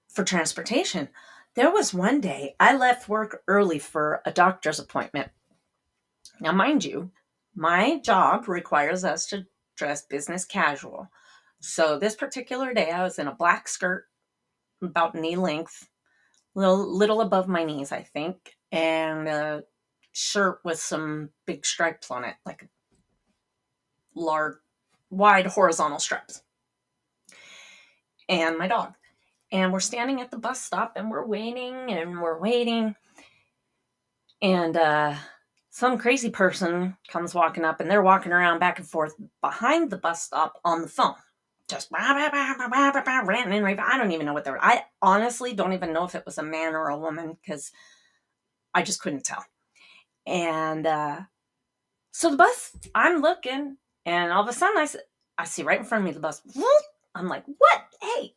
for 0.10 0.26
transportation. 0.26 1.08
there 1.56 1.72
was 1.72 1.94
one 1.94 2.20
day 2.20 2.56
I 2.60 2.76
left 2.76 3.08
work 3.08 3.42
early 3.48 3.80
for 3.80 4.22
a 4.26 4.32
doctor's 4.32 4.80
appointment. 4.80 5.30
Now, 6.42 6.52
mind 6.52 6.84
you, 6.84 7.12
my 7.56 8.00
job 8.00 8.48
requires 8.48 9.04
us 9.06 9.26
to 9.28 9.46
dress 9.78 10.02
business 10.06 10.46
casual. 10.46 11.08
So 11.62 11.98
this 11.98 12.16
particular 12.16 12.74
day, 12.74 12.92
I 12.92 13.04
was 13.04 13.20
in 13.20 13.28
a 13.28 13.36
black 13.36 13.68
skirt, 13.68 14.06
about 14.82 15.16
knee 15.16 15.36
length, 15.36 15.90
little 16.56 16.98
little 16.98 17.22
above 17.22 17.48
my 17.48 17.64
knees, 17.64 17.92
I 17.92 18.04
think, 18.04 18.56
and 18.72 19.28
a 19.28 19.64
shirt 20.12 20.60
with 20.66 20.80
some 20.80 21.30
big 21.46 21.66
stripes 21.66 22.12
on 22.12 22.26
it, 22.26 22.36
like 22.46 22.68
large, 24.16 24.58
wide 25.10 25.48
horizontal 25.48 26.00
stripes. 26.00 26.44
And 28.30 28.58
my 28.58 28.68
dog. 28.68 28.94
And 29.52 29.74
we're 29.74 29.82
standing 29.82 30.22
at 30.22 30.32
the 30.32 30.38
bus 30.38 30.62
stop 30.62 30.94
and 30.96 31.12
we're 31.12 31.26
waiting 31.26 31.92
and 31.92 32.22
we're 32.22 32.40
waiting. 32.40 32.96
And 34.42 34.78
uh 34.78 35.16
some 35.72 35.98
crazy 35.98 36.30
person 36.30 36.98
comes 37.08 37.34
walking 37.34 37.64
up 37.64 37.80
and 37.80 37.90
they're 37.90 38.02
walking 38.02 38.32
around 38.32 38.60
back 38.60 38.80
and 38.80 38.88
forth 38.88 39.14
behind 39.42 39.90
the 39.90 39.98
bus 39.98 40.24
stop 40.24 40.60
on 40.66 40.82
the 40.82 40.88
phone. 40.88 41.16
Just 41.68 41.92
ranting 43.28 43.54
and 43.54 43.64
raving. 43.64 43.86
I 43.88 43.98
don't 43.98 44.12
even 44.12 44.26
know 44.26 44.34
what 44.34 44.44
they're. 44.44 44.64
I 44.64 44.84
honestly 45.02 45.54
don't 45.54 45.74
even 45.74 45.94
know 45.94 46.04
if 46.04 46.16
it 46.16 46.26
was 46.26 46.38
a 46.38 46.44
man 46.44 46.74
or 46.76 46.90
a 46.90 46.98
woman 46.98 47.38
because 47.40 47.72
I 48.74 48.82
just 48.82 49.02
couldn't 49.02 49.24
tell. 49.24 49.46
And 50.26 50.88
uh, 50.88 51.22
so 52.12 52.32
the 52.32 52.38
bus, 52.38 52.76
I'm 52.96 53.22
looking, 53.22 53.78
and 54.06 54.32
all 54.32 54.44
of 54.44 54.50
a 54.50 54.54
sudden 54.54 54.78
I, 54.78 54.88
I 55.38 55.46
see 55.46 55.64
right 55.64 55.80
in 55.80 55.86
front 55.86 56.04
of 56.04 56.06
me 56.08 56.12
the 56.12 56.20
bus. 56.20 56.42
I'm 57.20 57.28
like, 57.28 57.44
what? 57.46 57.82
Hey. 58.02 58.34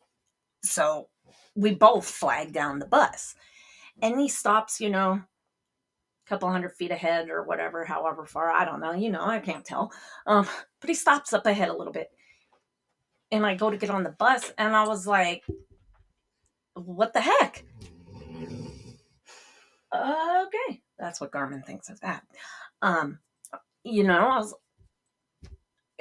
So 0.61 1.07
we 1.55 1.73
both 1.73 2.05
flag 2.05 2.51
down 2.51 2.79
the 2.79 2.85
bus. 2.85 3.35
And 4.01 4.19
he 4.19 4.27
stops, 4.27 4.81
you 4.81 4.89
know, 4.89 5.11
a 5.13 6.29
couple 6.29 6.51
hundred 6.51 6.73
feet 6.73 6.91
ahead 6.91 7.29
or 7.29 7.43
whatever, 7.43 7.85
however 7.85 8.25
far. 8.25 8.51
I 8.51 8.65
don't 8.65 8.81
know. 8.81 8.91
You 8.91 9.09
know, 9.09 9.25
I 9.25 9.39
can't 9.39 9.63
tell. 9.63 9.91
Um, 10.27 10.47
but 10.81 10.89
he 10.89 10.93
stops 10.93 11.31
up 11.31 11.45
ahead 11.45 11.69
a 11.69 11.77
little 11.77 11.93
bit. 11.93 12.09
And 13.31 13.45
I 13.45 13.55
go 13.55 13.69
to 13.69 13.77
get 13.77 13.89
on 13.89 14.03
the 14.03 14.11
bus 14.11 14.51
and 14.57 14.75
I 14.75 14.85
was 14.85 15.07
like, 15.07 15.43
what 16.73 17.13
the 17.13 17.21
heck? 17.21 17.63
Okay. 19.95 20.81
That's 20.99 21.21
what 21.21 21.31
Garmin 21.31 21.65
thinks 21.65 21.89
of 21.89 21.99
that. 22.01 22.23
Um, 22.81 23.19
you 23.83 24.03
know, 24.03 24.27
I 24.27 24.37
was 24.37 24.53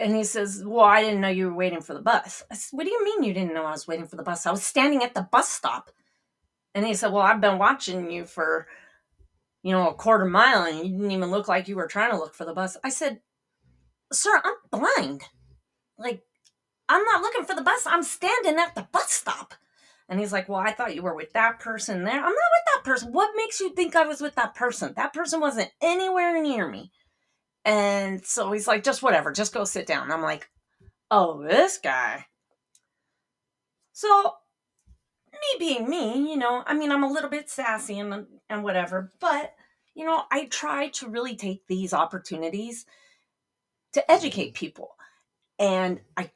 and 0.03 0.17
he 0.17 0.25
says, 0.25 0.63
Well, 0.65 0.85
I 0.85 1.03
didn't 1.03 1.21
know 1.21 1.29
you 1.29 1.47
were 1.47 1.55
waiting 1.55 1.81
for 1.81 1.95
the 1.95 2.03
bus. 2.03 2.43
I 2.51 2.55
said, 2.55 2.77
What 2.77 2.85
do 2.85 2.91
you 2.91 3.05
mean 3.05 3.23
you 3.23 3.35
didn't 3.35 3.55
know 3.55 3.65
I 3.65 3.73
was 3.73 3.87
waiting 3.87 4.07
for 4.07 4.17
the 4.17 4.23
bus? 4.23 4.47
I 4.47 4.51
was 4.51 4.63
standing 4.63 5.03
at 5.03 5.15
the 5.15 5.29
bus 5.31 5.49
stop. 5.49 5.91
And 6.75 6.87
he 6.87 6.95
said, 6.95 7.13
Well, 7.13 7.23
I've 7.23 7.41
been 7.41 7.59
watching 7.59 8.11
you 8.11 8.25
for 8.25 8.67
you 9.63 9.73
know, 9.73 9.89
a 9.89 9.95
quarter 9.95 10.25
mile 10.25 10.65
and 10.65 10.79
you 10.79 10.85
didn't 10.85 11.11
even 11.11 11.31
look 11.31 11.49
like 11.49 11.69
you 11.69 11.77
were 11.77 11.87
trying 11.87 12.11
to 12.11 12.19
look 12.19 12.35
for 12.35 12.45
the 12.45 12.55
bus. 12.55 12.77
I 12.83 12.91
said, 12.91 13.21
Sir, 14.13 14.43
I'm 14.45 14.55
blind. 14.71 15.23
Like, 15.97 16.23
I'm 16.89 17.05
not 17.05 17.23
looking 17.23 17.45
for 17.45 17.55
the 17.55 17.63
bus. 17.63 17.87
I'm 17.87 18.03
standing 18.03 18.57
at 18.57 18.75
the 18.75 18.87
bus 18.93 19.11
stop. 19.11 19.55
And 20.09 20.19
he's 20.19 20.33
like, 20.33 20.49
Well, 20.49 20.59
I 20.59 20.73
thought 20.73 20.95
you 20.95 21.03
were 21.03 21.15
with 21.15 21.33
that 21.33 21.61
person 21.61 22.05
there. 22.05 22.17
I'm 22.17 22.21
not 22.21 22.33
with 22.33 22.75
that 22.75 22.85
person. 22.85 23.13
What 23.13 23.31
makes 23.37 23.61
you 23.61 23.73
think 23.75 23.95
I 23.95 24.05
was 24.05 24.21
with 24.21 24.35
that 24.35 24.55
person? 24.55 24.95
That 24.97 25.15
person 25.15 25.41
wasn't 25.41 25.71
anywhere 25.81 26.43
near 26.43 26.69
me. 26.69 26.91
And 27.65 28.25
so 28.25 28.51
he's 28.53 28.67
like, 28.67 28.85
Just 28.85 29.03
whatever, 29.03 29.33
just 29.33 29.55
go 29.55 29.65
sit 29.65 29.87
down. 29.87 30.11
I'm 30.11 30.23
like, 30.23 30.49
Oh, 31.11 31.43
this 31.43 31.79
guy. 31.79 32.27
So 33.93 34.33
me 35.33 35.59
being 35.59 35.89
me, 35.89 36.31
you 36.31 36.37
know, 36.37 36.63
I 36.67 36.75
mean, 36.75 36.91
I'm 36.93 37.03
a 37.05 37.11
little 37.11 37.31
bit 37.31 37.51
sassy 37.51 37.99
and, 37.99 38.27
and 38.49 38.63
whatever, 38.63 39.11
but, 39.21 39.55
you 39.95 40.07
know, 40.07 40.23
I 40.31 40.47
try 40.47 40.89
to 40.89 41.09
really 41.09 41.37
take 41.37 41.67
these 41.67 41.93
opportunities 41.93 42.87
to 43.93 44.11
educate 44.11 44.55
people. 44.55 44.91
And 45.59 46.01
I, 46.17 46.31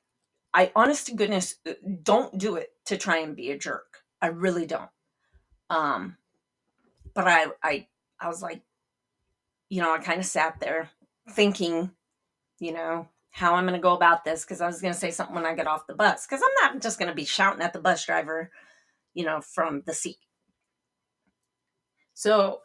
I 0.52 0.73
honest 0.75 1.06
to 1.06 1.14
goodness, 1.14 1.56
uh, 1.66 1.73
don't 2.02 2.37
do 2.37 2.56
it 2.56 2.71
to 2.87 2.97
try 2.97 3.18
and 3.18 3.37
be 3.37 3.50
a 3.50 3.59
jerk. 3.59 4.02
I 4.21 4.28
really 4.28 4.66
don't. 4.66 4.90
Um, 5.71 6.16
but 7.14 7.26
I, 7.26 7.47
I, 7.62 7.87
I 8.21 8.28
was 8.28 8.42
like, 8.42 8.62
you 9.68 9.83
know, 9.83 9.92
I 9.92 9.99
kind 9.99 10.21
of 10.21 10.26
sat 10.26 10.61
there 10.61 10.90
thinking, 11.30 11.90
you 12.59 12.73
know, 12.73 13.09
how 13.30 13.54
I'm 13.54 13.64
going 13.64 13.78
to 13.78 13.83
go 13.83 13.95
about 13.95 14.25
this 14.25 14.45
because 14.45 14.61
I 14.61 14.66
was 14.66 14.80
going 14.80 14.95
to 14.95 14.99
say 14.99 15.11
something 15.11 15.35
when 15.35 15.47
I 15.47 15.54
get 15.54 15.66
off 15.66 15.87
the 15.87 15.95
bus 15.95 16.26
because 16.26 16.42
I'm 16.42 16.73
not 16.73 16.83
just 16.83 16.99
going 16.99 17.11
to 17.11 17.14
be 17.14 17.25
shouting 17.25 17.62
at 17.62 17.73
the 17.73 17.80
bus 17.80 18.06
driver 18.06 18.50
you 19.16 19.25
know, 19.25 19.40
from 19.40 19.83
the 19.87 19.95
seat. 19.95 20.18
So 22.12 22.61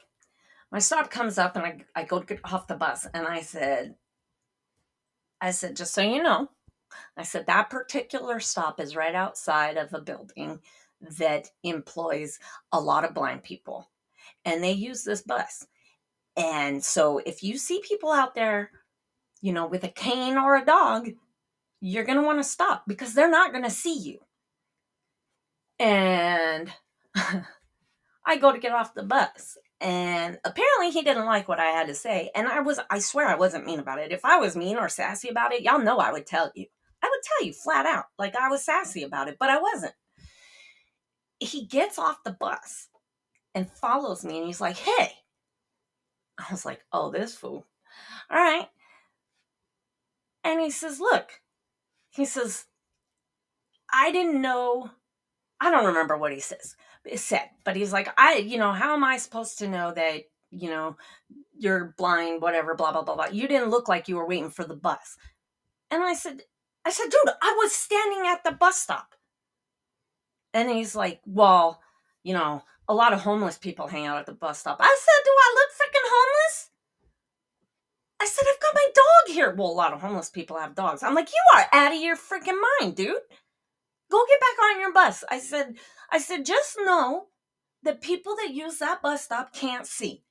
my 0.72 0.80
stop 0.80 1.10
comes 1.10 1.38
up 1.38 1.56
and 1.56 1.66
I, 1.66 1.78
I 1.96 2.04
go 2.04 2.20
to 2.20 2.26
get 2.26 2.42
off 2.44 2.68
the 2.68 2.76
bus 2.76 3.08
and 3.14 3.26
I 3.26 3.42
said, 3.42 3.96
I 5.40 5.52
said, 5.52 5.78
just 5.78 5.94
so 5.94 6.02
you 6.02 6.22
know, 6.22 6.50
I 7.18 7.24
said, 7.24 7.48
that 7.48 7.70
particular 7.70 8.42
stop 8.42 8.82
is 8.82 8.98
right 8.98 9.16
outside 9.16 9.78
of 9.78 9.94
a 9.94 10.02
building 10.02 10.60
that 11.18 11.48
employs 11.64 12.38
a 12.74 12.80
lot 12.80 13.06
of 13.06 13.16
blind 13.16 13.44
people. 13.44 13.90
And 14.44 14.62
they 14.62 14.74
use 14.74 15.04
this 15.04 15.22
bus. 15.22 15.66
And 16.36 16.84
so 16.84 17.20
if 17.20 17.44
you 17.44 17.58
see 17.58 17.82
people 17.82 18.12
out 18.12 18.36
there, 18.36 18.72
you 19.42 19.54
know, 19.54 19.68
with 19.68 19.84
a 19.84 19.90
cane 19.90 20.38
or 20.38 20.56
a 20.56 20.66
dog, 20.66 21.10
you're 21.82 22.04
going 22.04 22.18
to 22.18 22.26
want 22.26 22.40
to 22.40 22.44
stop 22.44 22.84
because 22.88 23.14
they're 23.14 23.30
not 23.30 23.52
going 23.52 23.64
to 23.64 23.70
see 23.70 23.98
you. 23.98 24.20
And 25.80 26.72
I 28.26 28.38
go 28.38 28.52
to 28.52 28.60
get 28.60 28.72
off 28.72 28.94
the 28.94 29.04
bus. 29.04 29.58
And 29.82 30.38
apparently 30.46 30.92
he 30.92 31.02
didn't 31.02 31.26
like 31.26 31.48
what 31.48 31.60
I 31.60 31.72
had 31.72 31.88
to 31.88 31.96
say. 31.96 32.30
And 32.36 32.48
I 32.48 32.60
was, 32.60 32.80
I 32.92 33.00
swear 33.00 33.28
I 33.28 33.36
wasn't 33.36 33.66
mean 33.66 33.80
about 33.80 33.98
it. 33.98 34.12
If 34.12 34.24
I 34.24 34.38
was 34.38 34.56
mean 34.56 34.78
or 34.78 34.88
sassy 34.90 35.28
about 35.28 35.54
it, 35.54 35.64
y'all 35.64 35.80
know 35.80 35.98
I 35.98 36.12
would 36.12 36.28
tell 36.28 36.52
you. 36.54 36.68
I 37.04 37.08
would 37.08 37.24
tell 37.24 37.48
you 37.48 37.54
flat 37.54 37.88
out, 37.88 38.06
like 38.20 38.36
I 38.36 38.48
was 38.48 38.64
sassy 38.64 39.02
about 39.02 39.28
it, 39.28 39.38
but 39.40 39.50
I 39.50 39.60
wasn't. 39.60 39.94
He 41.40 41.66
gets 41.66 41.98
off 41.98 42.24
the 42.24 42.38
bus 42.40 42.90
and 43.56 43.72
follows 43.72 44.24
me 44.24 44.38
and 44.38 44.46
he's 44.46 44.62
like, 44.62 44.78
hey. 44.78 45.14
I 46.38 46.46
was 46.52 46.66
like, 46.66 46.82
oh, 46.92 47.12
this 47.12 47.36
fool. 47.36 47.68
All 48.30 48.38
right. 48.38 48.68
And 50.44 50.60
he 50.60 50.72
says, 50.72 51.00
look, 51.00 51.30
he 52.10 52.26
says, 52.26 52.66
I 53.94 54.12
didn't 54.12 54.42
know 54.42 54.92
I 55.62 55.70
don't 55.70 55.86
remember 55.86 56.18
what 56.18 56.34
he 56.34 56.40
says 56.40 56.76
said, 57.16 57.50
but 57.64 57.76
he's 57.76 57.94
like, 57.94 58.10
I, 58.18 58.38
you 58.38 58.58
know, 58.58 58.72
how 58.72 58.94
am 58.94 59.04
I 59.04 59.18
supposed 59.18 59.60
to 59.60 59.68
know 59.68 59.94
that, 59.94 60.24
you 60.52 60.70
know, 60.70 60.98
you're 61.58 61.94
blind, 61.98 62.42
whatever, 62.42 62.76
blah, 62.76 62.92
blah, 62.92 63.04
blah, 63.04 63.16
blah. 63.16 63.28
You 63.32 63.48
didn't 63.48 63.70
look 63.70 63.88
like 63.88 64.08
you 64.08 64.16
were 64.16 64.28
waiting 64.28 64.50
for 64.50 64.64
the 64.64 64.76
bus. 64.76 65.18
And 65.90 66.04
I 66.04 66.14
said, 66.14 66.42
I 66.86 66.92
said, 66.92 67.10
dude, 67.10 67.34
I 67.42 67.56
was 67.58 67.72
standing 67.72 68.28
at 68.28 68.44
the 68.44 68.52
bus 68.52 68.78
stop. 68.78 69.16
And 70.54 70.70
he's 70.70 70.96
like, 70.96 71.22
well, 71.26 71.80
you 72.24 72.34
know, 72.34 72.64
a 72.88 72.94
lot 72.94 73.14
of 73.14 73.22
homeless 73.22 73.58
people 73.58 73.88
hang 73.88 74.06
out 74.06 74.20
at 74.20 74.26
the 74.26 74.34
bus 74.34 74.60
stop. 74.60 74.78
I 74.80 74.98
said, 75.00 75.24
do 75.24 75.32
I 75.32 75.56
look 75.56 75.70
freaking 75.72 76.10
homeless? 76.10 76.70
I 78.22 78.26
said, 78.26 78.46
I've 78.52 78.60
got 78.60 78.76
my 78.76 78.88
dog 78.94 79.36
here. 79.36 79.56
Well, 79.56 79.72
a 79.72 79.74
lot 79.74 79.94
of 79.94 80.02
homeless 80.02 80.30
people 80.30 80.58
have 80.58 80.76
dogs. 80.76 81.04
I'm 81.04 81.16
like, 81.16 81.30
you 81.30 81.58
are 81.58 81.66
out 81.74 81.94
of 81.94 82.02
your 82.02 82.16
freaking 82.16 82.60
mind, 82.80 82.96
dude 82.96 83.16
go 84.12 84.26
get 84.28 84.40
back 84.40 84.66
on 84.66 84.82
your 84.82 84.94
bus. 84.94 85.24
I 85.30 85.40
said, 85.40 85.76
I 86.12 86.20
said, 86.20 86.46
just 86.46 86.78
know 86.84 87.28
that 87.84 88.02
people 88.02 88.36
that 88.36 88.54
use 88.54 88.78
that 88.78 89.02
bus 89.02 89.24
stop 89.24 89.54
can't 89.54 89.88
see. 89.88 90.24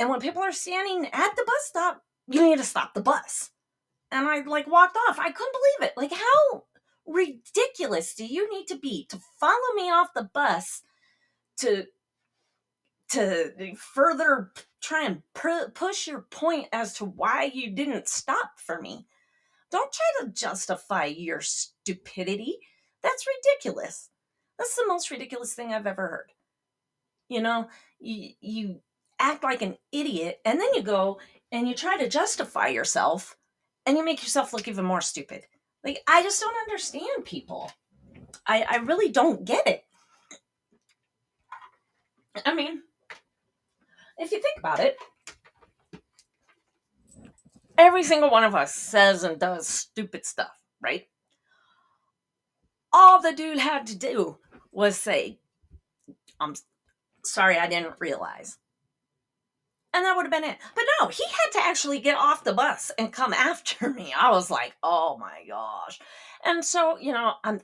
And 0.00 0.08
when 0.08 0.20
people 0.20 0.42
are 0.42 0.52
standing 0.52 1.06
at 1.12 1.36
the 1.36 1.44
bus 1.46 1.64
stop, 1.64 2.02
you 2.26 2.42
need 2.42 2.58
to 2.58 2.64
stop 2.64 2.94
the 2.94 3.02
bus. 3.02 3.50
And 4.10 4.26
I 4.26 4.40
like 4.40 4.66
walked 4.66 4.96
off. 5.08 5.18
I 5.20 5.30
couldn't 5.30 5.52
believe 5.52 5.90
it. 5.90 5.96
Like, 5.96 6.12
how 6.12 6.64
ridiculous 7.06 8.14
do 8.14 8.24
you 8.24 8.50
need 8.52 8.66
to 8.68 8.78
be 8.78 9.06
to 9.10 9.20
follow 9.38 9.74
me 9.76 9.90
off 9.90 10.14
the 10.14 10.24
bus 10.32 10.82
to 11.60 11.86
to 13.10 13.74
further 13.74 14.52
try 14.80 15.04
and 15.04 15.22
pr- 15.34 15.70
push 15.74 16.06
your 16.06 16.22
point 16.30 16.68
as 16.72 16.94
to 16.94 17.04
why 17.04 17.50
you 17.52 17.70
didn't 17.70 18.08
stop 18.08 18.52
for 18.56 18.80
me? 18.80 19.06
Don't 19.70 19.92
try 19.92 20.26
to 20.26 20.32
justify 20.32 21.06
your 21.06 21.40
stupidity. 21.40 22.58
That's 23.02 23.26
ridiculous. 23.26 24.10
That's 24.58 24.76
the 24.76 24.86
most 24.86 25.10
ridiculous 25.10 25.54
thing 25.54 25.72
I've 25.72 25.86
ever 25.86 26.06
heard. 26.06 26.32
You 27.28 27.40
know, 27.40 27.68
you, 27.98 28.30
you 28.40 28.80
act 29.18 29.42
like 29.42 29.62
an 29.62 29.76
idiot 29.92 30.40
and 30.44 30.60
then 30.60 30.68
you 30.74 30.82
go 30.82 31.18
and 31.52 31.68
you 31.68 31.74
try 31.74 31.96
to 31.96 32.08
justify 32.08 32.68
yourself 32.68 33.36
and 33.86 33.96
you 33.96 34.04
make 34.04 34.22
yourself 34.22 34.52
look 34.52 34.68
even 34.68 34.84
more 34.84 35.00
stupid. 35.00 35.44
Like, 35.84 36.00
I 36.06 36.22
just 36.22 36.40
don't 36.40 36.56
understand 36.68 37.24
people. 37.24 37.72
I, 38.46 38.64
I 38.68 38.76
really 38.76 39.10
don't 39.10 39.44
get 39.44 39.66
it. 39.66 39.84
I 42.44 42.54
mean, 42.54 42.82
if 44.18 44.32
you 44.32 44.40
think 44.40 44.58
about 44.58 44.80
it, 44.80 44.96
every 47.76 48.02
single 48.02 48.30
one 48.30 48.44
of 48.44 48.54
us 48.54 48.74
says 48.74 49.24
and 49.24 49.38
does 49.38 49.66
stupid 49.66 50.24
stuff, 50.24 50.56
right? 50.80 51.06
all 52.92 53.20
the 53.20 53.32
dude 53.32 53.58
had 53.58 53.86
to 53.86 53.96
do 53.96 54.38
was 54.72 54.96
say, 54.96 55.38
I'm 56.38 56.54
Sorry, 57.22 57.58
I 57.58 57.68
didn't 57.68 57.96
realize. 57.98 58.56
And 59.92 60.06
that 60.06 60.16
would 60.16 60.24
have 60.24 60.32
been 60.32 60.48
it. 60.48 60.56
But 60.74 60.84
no, 61.00 61.08
he 61.08 61.24
had 61.24 61.60
to 61.60 61.66
actually 61.66 61.98
get 61.98 62.16
off 62.16 62.44
the 62.44 62.54
bus 62.54 62.90
and 62.96 63.12
come 63.12 63.32
after 63.34 63.90
me. 63.90 64.14
I 64.18 64.30
was 64.30 64.50
like, 64.50 64.74
oh 64.82 65.18
my 65.18 65.44
gosh. 65.46 65.98
And 66.44 66.64
so, 66.64 66.96
you 66.98 67.12
know, 67.12 67.32
I'm 67.44 67.60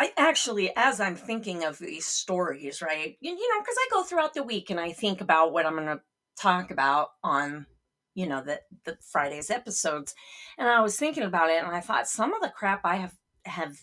I 0.00 0.14
actually, 0.16 0.72
as 0.76 0.98
I'm 0.98 1.14
thinking 1.14 1.62
of 1.62 1.78
these 1.78 2.06
stories, 2.06 2.80
right, 2.80 3.18
you, 3.20 3.32
you 3.32 3.48
know, 3.50 3.60
because 3.60 3.76
I 3.78 3.88
go 3.90 4.02
throughout 4.02 4.32
the 4.32 4.42
week 4.42 4.70
and 4.70 4.80
I 4.80 4.92
think 4.92 5.20
about 5.20 5.52
what 5.52 5.66
I'm 5.66 5.74
going 5.74 5.88
to 5.88 6.00
talk 6.40 6.70
about 6.70 7.08
on, 7.22 7.66
you 8.14 8.26
know, 8.26 8.42
the 8.42 8.62
the 8.86 8.96
Friday's 9.12 9.50
episodes, 9.50 10.14
and 10.56 10.66
I 10.70 10.80
was 10.80 10.96
thinking 10.96 11.22
about 11.22 11.50
it, 11.50 11.62
and 11.62 11.76
I 11.76 11.80
thought 11.80 12.08
some 12.08 12.32
of 12.32 12.40
the 12.40 12.48
crap 12.48 12.80
I 12.82 12.96
have 12.96 13.12
have 13.44 13.76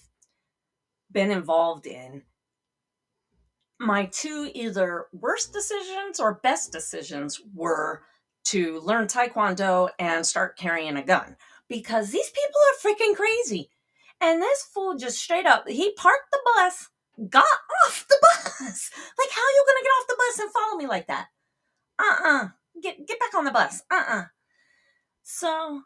been 1.11 1.29
involved 1.29 1.85
in, 1.85 2.23
my 3.79 4.05
two 4.05 4.49
either 4.55 5.05
worst 5.13 5.53
decisions 5.53 6.19
or 6.19 6.39
best 6.41 6.71
decisions 6.71 7.39
were 7.53 8.01
to 8.45 8.79
learn 8.79 9.05
Taekwondo 9.05 9.89
and 9.99 10.25
start 10.25 10.57
carrying 10.57 10.97
a 10.97 11.05
gun 11.05 11.35
because 11.69 12.09
these 12.09 12.31
people 12.31 12.59
are 12.71 12.91
freaking 12.91 13.15
crazy. 13.15 13.69
And 14.19 14.41
this 14.41 14.63
fool 14.73 14.95
just 14.95 15.19
straight 15.19 15.45
up, 15.45 15.67
he 15.67 15.93
parked 15.93 16.31
the 16.31 16.39
bus, 16.55 16.89
got 17.29 17.45
off 17.85 18.05
the 18.09 18.17
bus. 18.21 18.91
like, 19.17 19.29
how 19.31 19.41
you 19.41 19.65
gonna 19.67 19.83
get 19.83 19.89
off 19.99 20.07
the 20.07 20.15
bus 20.17 20.39
and 20.39 20.51
follow 20.51 20.77
me 20.77 20.87
like 20.87 21.07
that? 21.07 21.27
Uh-uh. 21.99 22.47
Get 22.81 23.07
get 23.07 23.19
back 23.19 23.33
on 23.35 23.45
the 23.45 23.51
bus. 23.51 23.81
Uh-uh. 23.91 24.25
So, 25.23 25.81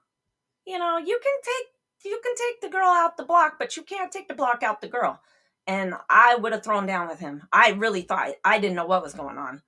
you 0.66 0.78
know, 0.78 0.98
you 0.98 1.20
can 1.24 1.34
take 1.44 1.68
you 2.06 2.20
can 2.24 2.34
take 2.36 2.62
the 2.62 2.70
girl 2.70 2.90
out 2.90 3.18
the 3.18 3.26
block, 3.26 3.56
but 3.60 3.78
you 3.78 3.84
can't 3.84 4.12
take 4.12 4.28
the 4.28 4.34
block 4.34 4.64
out 4.64 4.82
the 4.82 4.88
girl. 4.88 5.20
And 5.68 5.94
I 6.10 6.36
would 6.36 6.54
have 6.54 6.64
thrown 6.64 6.86
down 6.86 7.08
with 7.08 7.20
him. 7.20 7.44
I 7.52 7.72
really 7.72 8.02
thought 8.02 8.32
I 8.44 8.60
didn't 8.60 8.76
know 8.76 8.86
what 8.86 9.04
was 9.04 9.14
going 9.14 9.38
on. 9.38 9.62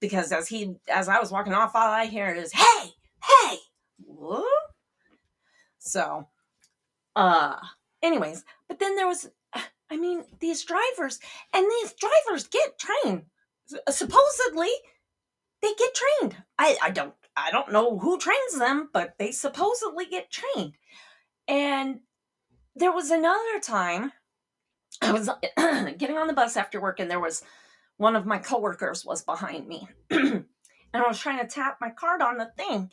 Because 0.00 0.32
as 0.32 0.48
he 0.48 0.76
as 0.88 1.08
I 1.08 1.18
was 1.20 1.30
walking 1.30 1.52
off, 1.52 1.74
all 1.74 1.88
I 1.90 2.06
hear 2.06 2.28
is, 2.34 2.52
hey, 2.52 2.90
hey, 3.22 3.56
what? 3.98 4.44
So 5.78 6.28
uh 7.16 7.56
anyways, 8.02 8.44
but 8.68 8.78
then 8.78 8.96
there 8.96 9.06
was, 9.06 9.30
uh, 9.52 9.60
I 9.90 9.96
mean, 9.96 10.24
these 10.40 10.64
drivers, 10.64 11.20
and 11.52 11.66
these 11.66 11.94
drivers 11.94 12.46
get 12.46 12.78
trained. 12.78 13.24
Uh, 13.86 13.92
supposedly, 13.92 14.70
they 15.62 15.72
get 15.78 15.94
trained. 15.94 16.36
I, 16.58 16.76
I 16.82 16.90
don't 16.90 17.14
I 17.36 17.50
don't 17.50 17.72
know 17.72 17.98
who 17.98 18.18
trains 18.18 18.58
them, 18.58 18.90
but 18.92 19.14
they 19.18 19.30
supposedly 19.30 20.06
get 20.06 20.30
trained. 20.30 20.74
And 21.48 22.00
there 22.74 22.92
was 22.92 23.10
another 23.10 23.60
time 23.62 24.12
I 25.00 25.12
was 25.12 25.30
getting 25.96 26.18
on 26.18 26.26
the 26.26 26.32
bus 26.32 26.56
after 26.56 26.80
work, 26.80 27.00
and 27.00 27.10
there 27.10 27.20
was 27.20 27.42
one 27.96 28.16
of 28.16 28.26
my 28.26 28.38
coworkers 28.38 29.04
was 29.04 29.22
behind 29.22 29.66
me, 29.66 29.88
and 30.10 30.44
I 30.94 31.06
was 31.06 31.18
trying 31.18 31.40
to 31.40 31.46
tap 31.46 31.78
my 31.80 31.90
card 31.90 32.22
on 32.22 32.36
the 32.36 32.50
thing, 32.56 32.90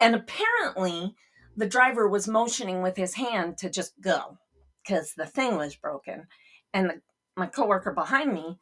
and 0.00 0.14
apparently 0.14 1.14
the 1.56 1.66
driver 1.66 2.08
was 2.08 2.28
motioning 2.28 2.82
with 2.82 2.96
his 2.96 3.14
hand 3.14 3.58
to 3.58 3.70
just 3.70 3.92
go 4.00 4.38
because 4.82 5.14
the 5.16 5.26
thing 5.26 5.56
was 5.56 5.76
broken. 5.76 6.26
And 6.72 6.90
the, 6.90 7.00
my 7.36 7.46
coworker 7.46 7.92
behind 7.92 8.32
me, 8.32 8.58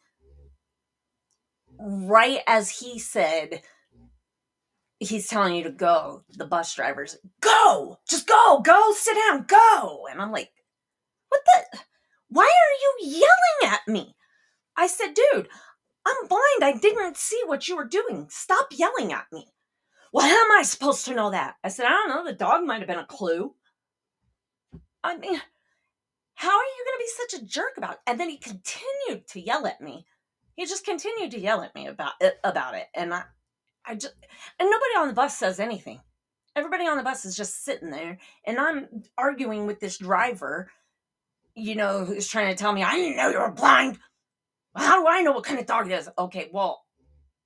right 1.78 2.40
as 2.46 2.70
he 2.70 2.98
said, 2.98 3.62
he's 4.98 5.28
telling 5.28 5.54
you 5.54 5.64
to 5.64 5.70
go, 5.70 6.22
the 6.30 6.46
bus 6.46 6.74
driver's, 6.74 7.16
go, 7.40 7.98
just 8.08 8.26
go, 8.26 8.60
go, 8.60 8.92
sit 8.94 9.16
down, 9.16 9.44
go. 9.46 10.06
And 10.10 10.20
I'm 10.20 10.32
like, 10.32 10.50
what 11.28 11.40
the? 11.44 11.78
Why 12.28 12.44
are 12.44 13.04
you 13.06 13.18
yelling 13.18 13.74
at 13.74 13.86
me? 13.88 14.14
I 14.76 14.86
said, 14.86 15.14
dude, 15.14 15.48
I'm 16.06 16.28
blind. 16.28 16.62
I 16.62 16.78
didn't 16.80 17.16
see 17.16 17.40
what 17.46 17.68
you 17.68 17.76
were 17.76 17.86
doing. 17.86 18.26
Stop 18.30 18.68
yelling 18.72 19.12
at 19.12 19.26
me. 19.32 19.51
How 20.14 20.26
am 20.26 20.58
I 20.58 20.62
supposed 20.62 21.04
to 21.06 21.14
know 21.14 21.30
that? 21.30 21.54
I 21.64 21.68
said, 21.68 21.86
I 21.86 21.90
don't 21.90 22.08
know. 22.08 22.24
The 22.24 22.36
dog 22.36 22.64
might 22.64 22.80
have 22.80 22.88
been 22.88 22.98
a 22.98 23.06
clue. 23.06 23.54
I 25.02 25.16
mean, 25.16 25.40
how 26.34 26.50
are 26.50 26.62
you 26.62 26.84
going 26.86 26.98
to 26.98 27.04
be 27.04 27.10
such 27.16 27.42
a 27.42 27.46
jerk 27.46 27.76
about 27.76 27.94
it? 27.94 27.98
And 28.06 28.20
then 28.20 28.28
he 28.28 28.36
continued 28.36 29.26
to 29.28 29.40
yell 29.40 29.66
at 29.66 29.80
me. 29.80 30.06
He 30.54 30.66
just 30.66 30.84
continued 30.84 31.30
to 31.30 31.40
yell 31.40 31.62
at 31.62 31.74
me 31.74 31.86
about 31.86 32.12
it, 32.20 32.38
about 32.44 32.74
it. 32.74 32.86
And 32.94 33.14
I, 33.14 33.22
I 33.86 33.94
just, 33.94 34.14
and 34.58 34.70
nobody 34.70 34.96
on 34.98 35.08
the 35.08 35.14
bus 35.14 35.36
says 35.36 35.58
anything. 35.58 36.00
Everybody 36.54 36.86
on 36.86 36.98
the 36.98 37.02
bus 37.02 37.24
is 37.24 37.36
just 37.36 37.64
sitting 37.64 37.90
there. 37.90 38.18
And 38.44 38.58
I'm 38.58 39.04
arguing 39.16 39.66
with 39.66 39.80
this 39.80 39.96
driver, 39.98 40.70
you 41.54 41.74
know, 41.74 42.04
who's 42.04 42.28
trying 42.28 42.50
to 42.50 42.56
tell 42.56 42.72
me, 42.72 42.82
I 42.82 42.96
didn't 42.96 43.16
know 43.16 43.30
you 43.30 43.38
were 43.38 43.50
blind. 43.50 43.98
How 44.76 45.00
do 45.00 45.08
I 45.08 45.22
know 45.22 45.32
what 45.32 45.44
kind 45.44 45.58
of 45.58 45.66
dog 45.66 45.90
it 45.90 45.94
is? 45.94 46.08
Okay, 46.18 46.50
well, 46.52 46.84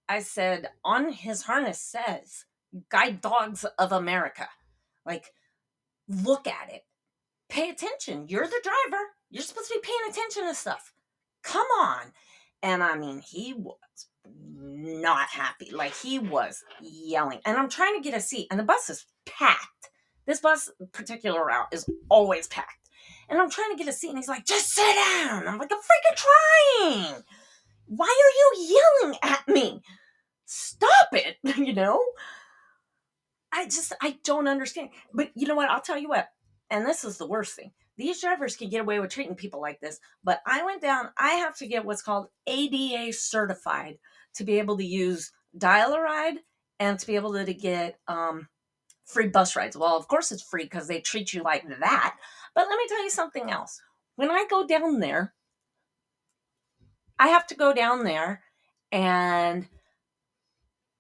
I 0.09 0.21
said, 0.21 0.69
on 0.85 1.13
his 1.13 1.43
harness 1.43 1.81
says 1.81 2.45
guide 2.89 3.21
dogs 3.21 3.65
of 3.79 3.93
America. 3.93 4.49
Like, 5.05 5.33
look 6.09 6.47
at 6.47 6.73
it. 6.73 6.85
Pay 7.49 7.71
attention. 7.71 8.27
You're 8.29 8.47
the 8.47 8.63
driver. 8.63 9.03
You're 9.31 9.43
supposed 9.43 9.69
to 9.69 9.81
be 9.81 9.87
paying 9.87 10.11
attention 10.11 10.47
to 10.47 10.55
stuff. 10.55 10.93
Come 11.43 11.67
on. 11.81 12.13
And 12.63 12.83
I 12.83 12.97
mean, 12.97 13.21
he 13.21 13.55
was 13.55 13.77
not 14.59 15.29
happy. 15.29 15.71
Like, 15.71 15.95
he 15.95 16.19
was 16.19 16.65
yelling. 16.83 17.41
And 17.47 17.57
I'm 17.57 17.69
trying 17.69 17.95
to 17.97 18.03
get 18.03 18.17
a 18.17 18.21
seat, 18.21 18.49
and 18.51 18.59
the 18.59 18.65
bus 18.65 18.91
is 18.91 19.07
packed. 19.25 19.91
This 20.27 20.41
bus, 20.41 20.71
particular 20.93 21.45
route, 21.45 21.69
is 21.73 21.89
always 22.09 22.49
packed. 22.49 22.91
And 23.29 23.41
I'm 23.41 23.51
trying 23.51 23.71
to 23.71 23.77
get 23.77 23.89
a 23.89 23.93
seat, 23.93 24.09
and 24.09 24.19
he's 24.19 24.29
like, 24.29 24.45
just 24.45 24.73
sit 24.73 24.95
down. 24.95 25.47
I'm 25.47 25.59
like, 25.59 25.71
I'm 25.73 25.79
freaking 25.79 26.25
trying. 26.81 27.23
Why 27.87 28.07
are 28.07 28.63
you 28.65 28.81
yelling 29.03 29.19
at 29.23 29.47
me? 29.49 29.83
Stop 30.47 31.09
it, 31.13 31.37
you 31.57 31.75
know? 31.75 32.03
I 33.57 33.65
just 33.65 33.93
I 34.03 34.19
don't 34.23 34.49
understand. 34.49 34.91
But 35.15 35.31
you 35.35 35.47
know 35.47 35.55
what? 35.55 35.71
I'll 35.71 35.81
tell 35.81 35.99
you 35.99 36.09
what. 36.09 36.29
And 36.71 36.85
this 36.85 37.05
is 37.05 37.17
the 37.17 37.27
worst 37.27 37.55
thing. 37.55 37.73
These 37.97 38.21
drivers 38.21 38.57
can 38.57 38.69
get 38.69 38.83
away 38.83 39.01
with 39.01 39.11
treating 39.11 39.35
people 39.35 39.61
like 39.61 39.81
this, 39.81 39.99
but 40.23 40.41
I 40.47 40.63
went 40.65 40.83
down. 40.83 41.09
I 41.17 41.31
have 41.31 41.57
to 41.59 41.67
get 41.67 41.87
what's 41.87 42.03
called 42.03 42.29
ADA 42.47 43.15
certified 43.15 43.97
to 44.35 44.45
be 44.45 44.59
able 44.59 44.77
to 44.77 44.85
use 44.85 45.33
dial 45.57 45.95
a 45.95 46.01
ride 46.01 46.37
and 46.79 46.99
to 46.99 47.07
be 47.07 47.17
able 47.17 47.33
to 47.33 47.55
get 47.55 47.99
um, 48.07 48.49
free 49.07 49.29
bus 49.29 49.57
rides. 49.57 49.79
Well, 49.79 49.97
of 49.97 50.09
course 50.09 50.31
it's 50.31 50.43
free 50.43 50.65
because 50.65 50.89
they 50.89 51.01
treat 51.01 51.33
you 51.33 51.43
like 51.43 51.67
that. 51.81 52.17
But 52.55 52.69
let 52.69 52.77
me 52.77 52.87
tell 52.89 53.03
you 53.03 53.11
something 53.11 53.51
else. 53.51 53.81
When 54.17 54.31
I 54.31 54.45
go 54.51 54.67
down 54.67 55.01
there, 55.01 55.33
I 57.19 57.29
have 57.29 57.47
to 57.47 57.55
go 57.55 57.73
down 57.73 58.05
there 58.05 58.43
and 58.93 59.67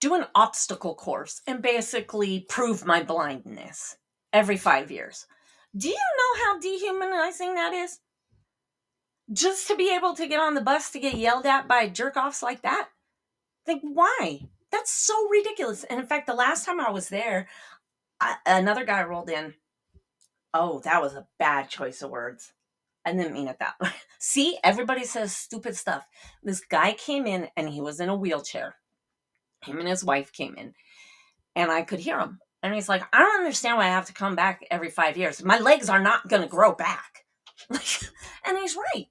do 0.00 0.14
an 0.14 0.26
obstacle 0.35 0.94
course 0.94 1.40
and 1.46 1.62
basically 1.62 2.40
prove 2.48 2.85
my 2.85 3.02
blindness 3.02 3.96
every 4.32 4.56
five 4.56 4.90
years. 4.90 5.26
Do 5.76 5.88
you 5.88 5.94
know 5.94 6.44
how 6.44 6.59
dehumanizing 6.59 7.54
that 7.54 7.72
is? 7.72 7.98
Just 9.32 9.66
to 9.68 9.76
be 9.76 9.94
able 9.94 10.14
to 10.14 10.26
get 10.26 10.40
on 10.40 10.54
the 10.54 10.61
bus 10.61 10.90
to 10.90 11.00
get 11.00 11.14
yelled 11.14 11.46
at 11.46 11.66
by 11.66 11.88
jerk 11.88 12.16
offs 12.16 12.42
like 12.42 12.62
that? 12.62 12.88
Like, 13.66 13.80
why? 13.82 14.40
That's 14.70 14.92
so 14.92 15.28
ridiculous. 15.28 15.85
And 15.85 16.00
in 16.00 16.06
fact, 16.06 16.26
the 16.26 16.35
last 16.35 16.64
time 16.64 16.80
I 16.80 16.90
was 16.90 17.09
there, 17.09 17.48
I, 18.20 18.37
another 18.46 18.85
guy 18.85 19.02
rolled 19.02 19.30
in. 19.30 19.54
Oh, 20.54 20.80
that 20.80 21.02
was 21.02 21.14
a 21.14 21.26
bad 21.38 21.68
choice 21.68 22.02
of 22.02 22.11
words. 22.11 22.52
I 23.04 23.12
didn't 23.12 23.35
mean 23.35 23.48
it 23.48 23.59
that 23.59 23.74
way. 23.80 23.90
See, 24.18 24.59
everybody 24.62 25.04
says 25.04 25.35
stupid 25.35 25.76
stuff. 25.76 26.06
This 26.42 26.61
guy 26.61 26.92
came 26.92 27.26
in 27.26 27.48
and 27.56 27.68
he 27.68 27.80
was 27.80 28.00
in 28.00 28.09
a 28.09 28.16
wheelchair 28.16 28.76
him 29.62 29.79
and 29.79 29.88
his 29.88 30.05
wife 30.05 30.33
came 30.33 30.57
in 30.57 30.75
and 31.55 31.71
I 31.71 31.83
could 31.83 32.01
hear 32.01 32.21
him. 32.21 32.38
And 32.62 32.75
he's 32.75 32.88
like, 32.88 33.03
I 33.12 33.19
don't 33.19 33.40
understand 33.40 33.79
why 33.79 33.85
I 33.85 33.90
have 33.90 34.07
to 34.07 34.12
come 34.12 34.35
back 34.35 34.64
every 34.71 34.90
five 34.90 35.16
years. 35.16 35.42
My 35.42 35.59
legs 35.59 35.88
are 35.88 36.03
not 36.03 36.29
going 36.29 36.42
to 36.42 36.49
grow 36.49 36.75
back. 36.75 37.25
and 37.71 38.59
he's 38.59 38.77
right. 38.77 39.09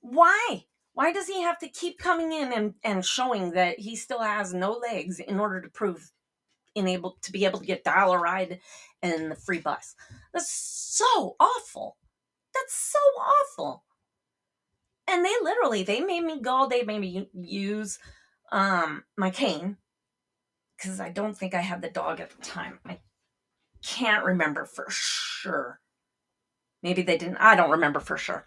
Why? 0.00 0.64
Why 0.94 1.12
does 1.12 1.26
he 1.26 1.42
have 1.42 1.58
to 1.58 1.68
keep 1.68 1.98
coming 1.98 2.32
in 2.32 2.52
and, 2.52 2.74
and 2.82 3.04
showing 3.04 3.50
that 3.52 3.78
he 3.78 3.96
still 3.96 4.20
has 4.20 4.54
no 4.54 4.72
legs 4.72 5.20
in 5.20 5.38
order 5.38 5.60
to 5.60 5.68
prove 5.68 6.10
able 6.74 7.16
to 7.22 7.32
be 7.32 7.44
able 7.46 7.58
to 7.58 7.64
get 7.66 7.84
dial 7.84 8.12
a 8.12 8.18
ride 8.18 8.60
and 9.02 9.30
the 9.30 9.34
free 9.34 9.58
bus? 9.58 9.94
That's 10.32 10.50
so 10.50 11.36
awful. 11.38 11.96
That's 12.54 12.74
so 12.74 12.98
awful. 13.20 13.84
And 15.06 15.24
they 15.24 15.34
literally 15.42 15.82
they 15.82 16.00
made 16.00 16.24
me 16.24 16.40
go. 16.40 16.66
They 16.68 16.82
made 16.82 17.00
me 17.00 17.28
use 17.34 17.98
um, 18.52 19.04
my 19.16 19.30
cane 19.30 19.76
because 20.76 21.00
I 21.00 21.08
don't 21.08 21.36
think 21.36 21.54
I 21.54 21.60
had 21.60 21.82
the 21.82 21.90
dog 21.90 22.20
at 22.20 22.30
the 22.30 22.42
time. 22.42 22.78
I 22.86 22.98
can't 23.82 24.24
remember 24.24 24.64
for 24.64 24.86
sure. 24.88 25.80
Maybe 26.82 27.02
they 27.02 27.16
didn't. 27.16 27.38
I 27.38 27.56
don't 27.56 27.70
remember 27.70 28.00
for 28.00 28.16
sure. 28.16 28.44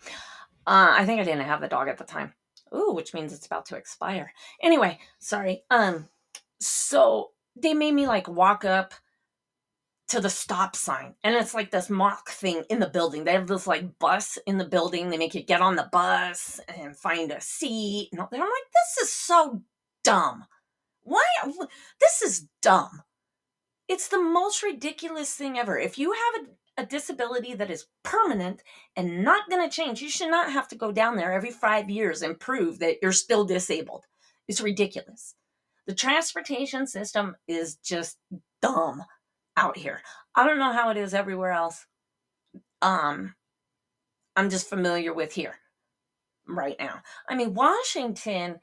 Uh, 0.67 0.93
I 0.97 1.05
think 1.05 1.19
I 1.19 1.23
didn't 1.23 1.45
have 1.45 1.61
the 1.61 1.67
dog 1.67 1.87
at 1.87 1.97
the 1.97 2.03
time. 2.03 2.33
Ooh, 2.75 2.93
which 2.93 3.13
means 3.13 3.33
it's 3.33 3.47
about 3.47 3.65
to 3.67 3.75
expire. 3.75 4.31
Anyway, 4.61 4.99
sorry. 5.19 5.63
Um, 5.71 6.07
so 6.59 7.31
they 7.55 7.73
made 7.73 7.93
me 7.93 8.05
like 8.05 8.27
walk 8.27 8.63
up 8.63 8.93
to 10.09 10.19
the 10.19 10.29
stop 10.29 10.75
sign. 10.75 11.15
And 11.23 11.35
it's 11.35 11.53
like 11.53 11.71
this 11.71 11.89
mock 11.89 12.29
thing 12.29 12.63
in 12.69 12.79
the 12.79 12.89
building. 12.89 13.23
They 13.23 13.33
have 13.33 13.47
this 13.47 13.67
like 13.67 13.99
bus 13.99 14.37
in 14.45 14.57
the 14.57 14.65
building. 14.65 15.09
They 15.09 15.17
make 15.17 15.35
you 15.35 15.43
get 15.43 15.61
on 15.61 15.75
the 15.75 15.89
bus 15.91 16.59
and 16.67 16.97
find 16.97 17.31
a 17.31 17.39
seat. 17.41 18.09
And 18.11 18.19
I'm 18.19 18.27
like, 18.31 18.39
this 18.41 19.03
is 19.03 19.13
so 19.13 19.61
dumb. 20.03 20.45
Why? 21.03 21.25
This 21.99 22.21
is 22.21 22.47
dumb. 22.61 23.03
It's 23.87 24.07
the 24.07 24.21
most 24.21 24.61
ridiculous 24.61 25.33
thing 25.33 25.57
ever. 25.57 25.77
If 25.77 25.97
you 25.97 26.13
have 26.13 26.43
a, 26.77 26.83
a 26.83 26.85
disability 26.85 27.55
that 27.55 27.71
is 27.71 27.87
permanent 28.03 28.61
and 28.95 29.23
not 29.23 29.49
going 29.49 29.67
to 29.67 29.75
change, 29.75 30.01
you 30.01 30.09
should 30.09 30.29
not 30.29 30.51
have 30.51 30.67
to 30.69 30.75
go 30.75 30.91
down 30.91 31.15
there 31.15 31.33
every 31.33 31.51
five 31.51 31.89
years 31.89 32.21
and 32.21 32.39
prove 32.39 32.79
that 32.79 32.97
you're 33.01 33.11
still 33.11 33.45
disabled. 33.45 34.05
It's 34.47 34.61
ridiculous. 34.61 35.35
The 35.87 35.95
transportation 35.95 36.85
system 36.85 37.35
is 37.47 37.75
just 37.77 38.17
dumb 38.61 39.03
out 39.57 39.77
here. 39.77 40.01
I 40.35 40.45
don't 40.45 40.59
know 40.59 40.71
how 40.71 40.91
it 40.91 40.97
is 40.97 41.13
everywhere 41.15 41.51
else. 41.51 41.85
Um, 42.81 43.33
I'm 44.35 44.49
just 44.49 44.69
familiar 44.69 45.13
with 45.13 45.33
here 45.33 45.55
right 46.47 46.75
now. 46.79 47.01
I 47.27 47.35
mean, 47.35 47.53
Washington, 47.53 48.59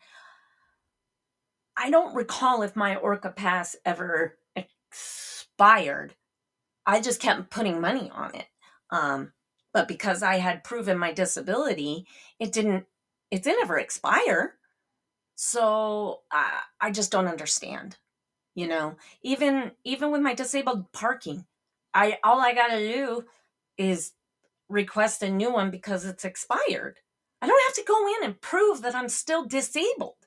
I 1.77 1.91
don't 1.91 2.15
recall 2.15 2.63
if 2.63 2.75
my 2.77 2.97
Orca 2.97 3.31
pass 3.31 3.77
ever 3.85 4.39
expired. 4.55 6.15
I 6.87 7.01
just 7.01 7.21
kept 7.21 7.51
putting 7.51 7.81
money 7.81 8.11
on 8.15 8.35
it. 8.35 8.47
Um, 8.91 9.33
but 9.75 9.89
because 9.89 10.23
I 10.23 10.37
had 10.37 10.65
proven 10.65 10.97
my 10.97 11.13
disability, 11.13 12.07
it 12.39 12.53
didn't 12.53 12.87
it 13.31 13.43
didn't 13.43 13.63
ever 13.63 13.79
expire. 13.79 14.55
So 15.35 16.21
uh, 16.31 16.61
I 16.81 16.91
just 16.91 17.13
don't 17.13 17.29
understand. 17.29 17.99
You 18.55 18.69
know, 18.69 18.97
even 19.23 19.73
even 19.85 20.11
with 20.11 20.23
my 20.23 20.35
disabled 20.35 20.91
parking, 20.93 21.45
I 21.93 22.19
all 22.25 22.41
I 22.41 22.55
got 22.55 22.69
to 22.69 22.79
do 22.79 23.25
is 23.77 24.13
request 24.69 25.23
a 25.23 25.31
new 25.31 25.53
one 25.53 25.71
because 25.71 26.05
it's 26.05 26.25
expired. 26.25 27.01
I 27.43 27.47
don't 27.47 27.63
have 27.67 27.75
to 27.75 27.85
go 27.87 28.09
in 28.17 28.25
and 28.25 28.41
prove 28.41 28.83
that 28.83 28.95
I'm 28.95 29.11
still 29.11 29.45
disabled. 29.45 30.26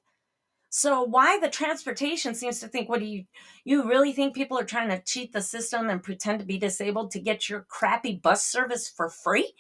So 0.70 1.04
why 1.04 1.40
the 1.40 1.50
transportation 1.50 2.36
seems 2.36 2.60
to 2.60 2.68
think 2.68 2.90
what 2.90 3.00
do 3.00 3.06
you 3.06 3.26
you 3.66 3.88
really 3.88 4.14
think 4.14 4.36
people 4.36 4.58
are 4.58 4.64
trying 4.64 4.90
to 4.90 5.02
cheat 5.04 5.34
the 5.34 5.42
system 5.42 5.90
and 5.90 6.04
pretend 6.04 6.40
to 6.40 6.46
be 6.46 6.60
disabled 6.60 7.12
to 7.12 7.20
get 7.20 7.50
your 7.50 7.66
crappy 7.70 8.16
bus 8.16 8.46
service 8.46 8.88
for 8.88 9.10
free? 9.10 9.54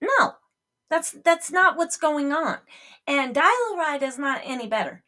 No. 0.00 0.32
That's 0.90 1.12
that's 1.24 1.50
not 1.50 1.76
what's 1.78 1.96
going 1.96 2.32
on. 2.32 2.58
And 3.06 3.34
Dial-A-Ride 3.34 4.02
is 4.02 4.18
not 4.18 4.42
any 4.44 4.66
better. 4.66 5.02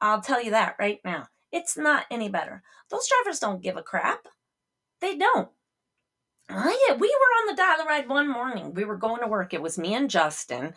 I'll 0.00 0.20
tell 0.20 0.42
you 0.42 0.50
that 0.50 0.74
right 0.80 0.98
now. 1.04 1.28
It's 1.52 1.76
not 1.78 2.06
any 2.10 2.28
better. 2.28 2.62
Those 2.90 3.08
drivers 3.08 3.38
don't 3.38 3.62
give 3.62 3.76
a 3.76 3.82
crap. 3.82 4.26
They 5.00 5.16
don't. 5.16 5.48
Oh, 6.50 6.86
yeah, 6.88 6.94
we 6.94 7.08
were 7.08 7.40
on 7.40 7.46
the 7.46 7.54
Dial-A-Ride 7.54 8.08
one 8.08 8.28
morning. 8.28 8.74
We 8.74 8.84
were 8.84 8.96
going 8.96 9.20
to 9.20 9.28
work. 9.28 9.54
It 9.54 9.62
was 9.62 9.78
me 9.78 9.94
and 9.94 10.10
Justin 10.10 10.74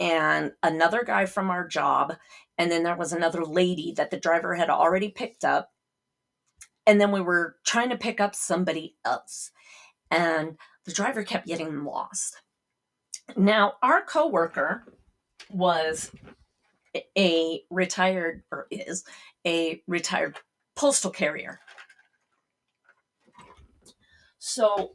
and 0.00 0.52
another 0.62 1.04
guy 1.04 1.26
from 1.26 1.50
our 1.50 1.66
job. 1.66 2.16
And 2.58 2.70
then 2.70 2.82
there 2.82 2.96
was 2.96 3.12
another 3.12 3.44
lady 3.44 3.92
that 3.96 4.10
the 4.10 4.18
driver 4.18 4.54
had 4.54 4.70
already 4.70 5.08
picked 5.10 5.44
up. 5.44 5.72
And 6.86 7.00
then 7.00 7.12
we 7.12 7.20
were 7.20 7.56
trying 7.64 7.90
to 7.90 7.96
pick 7.96 8.20
up 8.20 8.34
somebody 8.34 8.96
else. 9.04 9.50
And 10.10 10.56
the 10.84 10.92
driver 10.92 11.24
kept 11.24 11.46
getting 11.46 11.84
lost. 11.84 12.36
Now, 13.36 13.74
our 13.82 14.02
coworker 14.02 14.84
was 15.50 16.10
a 17.18 17.62
retired, 17.70 18.42
or 18.50 18.68
is 18.70 19.04
a 19.46 19.82
retired 19.86 20.36
postal 20.76 21.10
carrier. 21.10 21.60
So 24.38 24.92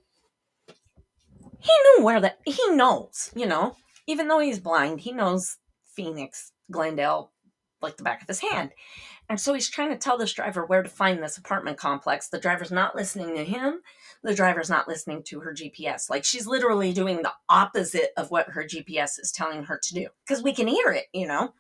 he 1.60 1.72
knew 1.72 2.06
where 2.06 2.22
that, 2.22 2.40
he 2.46 2.70
knows, 2.70 3.32
you 3.36 3.46
know, 3.46 3.76
even 4.08 4.28
though 4.28 4.40
he's 4.40 4.60
blind, 4.60 5.02
he 5.02 5.12
knows 5.12 5.58
Phoenix, 5.84 6.54
Glendale, 6.72 7.32
like 7.82 7.98
the 7.98 8.04
back 8.04 8.22
of 8.22 8.28
his 8.28 8.40
hand. 8.40 8.72
And 9.30 9.40
so 9.40 9.54
he's 9.54 9.70
trying 9.70 9.92
to 9.92 9.98
tell 9.98 10.18
this 10.18 10.34
driver 10.34 10.66
where 10.66 10.84
to 10.84 10.90
find 10.90 11.22
this 11.22 11.38
apartment 11.38 11.78
complex. 11.78 12.28
The 12.28 12.40
driver's 12.40 12.72
not 12.72 12.96
listening 12.96 13.36
to 13.36 13.44
him 13.44 13.82
the 14.24 14.36
driver's 14.36 14.70
not 14.70 14.88
listening 14.88 15.24
to 15.24 15.40
her 15.40 15.54
GPS. 15.54 16.10
Like 16.10 16.24
she's 16.24 16.46
literally 16.46 16.94
doing 16.94 17.22
the 17.22 17.34
opposite 17.50 18.12
of 18.18 18.30
what 18.30 18.50
her 18.50 18.64
GPS 18.64 19.20
is 19.20 19.32
telling 19.32 19.64
her 19.64 19.80
to 19.82 19.94
do 19.94 20.08
because 20.26 20.44
we 20.44 20.54
can 20.54 20.68
hear 20.68 20.92
it, 20.92 21.06
you 21.14 21.28
know? 21.28 21.54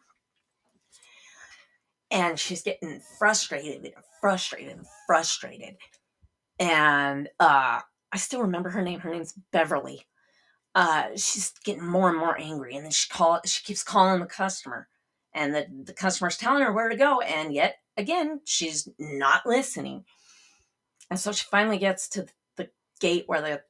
And 2.12 2.38
she's 2.38 2.62
getting 2.62 3.01
frustrated 3.17 3.84
and 3.84 3.93
frustrated 4.19 4.77
and 4.77 4.86
frustrated. 5.07 5.77
And 6.60 7.29
uh, 7.39 7.79
I 8.12 8.17
still 8.17 8.41
remember 8.41 8.69
her 8.69 8.81
name. 8.81 8.99
Her 8.99 9.12
name's 9.12 9.34
Beverly. 9.51 10.05
Uh, 10.75 11.07
she's 11.15 11.53
getting 11.63 11.86
more 11.86 12.10
and 12.10 12.17
more 12.17 12.39
angry, 12.39 12.75
and 12.75 12.86
then 12.86 12.91
she 12.91 13.10
call 13.10 13.41
she 13.45 13.63
keeps 13.63 13.84
calling 13.84 14.21
the 14.21 14.25
customer, 14.25 14.88
and 15.34 15.54
the 15.54 15.67
the 15.86 15.94
customer's 15.94 16.38
telling 16.38 16.63
her 16.63 16.74
where 16.74 16.89
to 16.89 16.96
go, 16.96 17.22
and 17.22 17.54
yet 17.54 17.78
again 17.98 18.41
she's 18.46 18.88
not 19.00 19.46
listening. 19.46 20.06
And 21.10 21.20
so 21.20 21.32
she 21.32 21.46
finally 21.50 21.78
gets 21.78 22.08
to 22.10 22.26
the 22.56 22.70
gate 23.00 23.26
where 23.28 23.41
the 23.41 23.62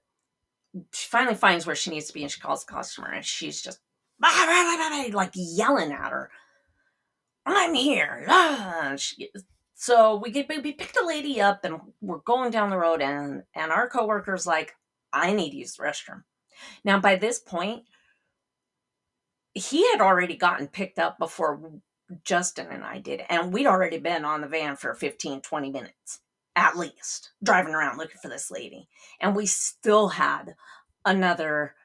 she 0.94 1.08
finally 1.10 1.36
finds 1.36 1.66
where 1.66 1.76
she 1.76 1.90
needs 1.90 2.08
to 2.08 2.14
be 2.14 2.24
and 2.24 2.32
she 2.32 2.40
calls 2.40 2.64
the 2.64 2.72
customer 2.72 3.12
and 3.12 3.26
she's 3.26 3.62
just 3.62 3.80
like 5.14 5.32
yelling 5.34 5.92
at 5.92 6.12
her. 6.12 6.30
I'm 7.46 7.74
here. 7.74 8.26
She, 8.98 9.30
so 9.74 10.18
we 10.18 10.30
get 10.30 10.48
we 10.48 10.74
picked 10.74 10.98
a 10.98 11.06
lady 11.06 11.42
up 11.42 11.66
and 11.66 11.82
we're 12.02 12.20
going 12.20 12.52
down 12.52 12.70
the 12.70 12.78
road 12.78 13.02
and 13.02 13.44
and 13.56 13.72
our 13.72 13.90
coworker's 13.90 14.46
like 14.46 14.76
i 15.12 15.34
need 15.34 15.52
to 15.52 15.58
use 15.58 15.76
the 15.76 15.84
restroom. 15.84 16.24
Now 16.84 17.00
by 17.00 17.16
this 17.16 17.40
point 17.40 17.84
he 19.54 19.90
had 19.92 20.02
already 20.02 20.36
gotten 20.36 20.68
picked 20.68 21.00
up 21.00 21.18
before 21.20 21.60
justin 22.24 22.68
and 22.72 22.84
i 22.84 23.00
did 23.00 23.22
and 23.30 23.54
we'd 23.54 23.68
already 23.68 23.98
been 23.98 24.26
on 24.26 24.42
the 24.42 24.48
van 24.48 24.76
for 24.76 24.94
15 24.94 25.42
20 25.42 25.72
minutes 25.72 26.20
at 26.56 26.78
least 26.78 27.32
driving 27.44 27.74
around 27.74 27.98
looking 27.98 28.20
for 28.22 28.30
this 28.30 28.52
lady. 28.52 28.88
And 29.20 29.36
we 29.36 29.46
still 29.46 30.10
had 30.10 30.56
another, 31.06 31.76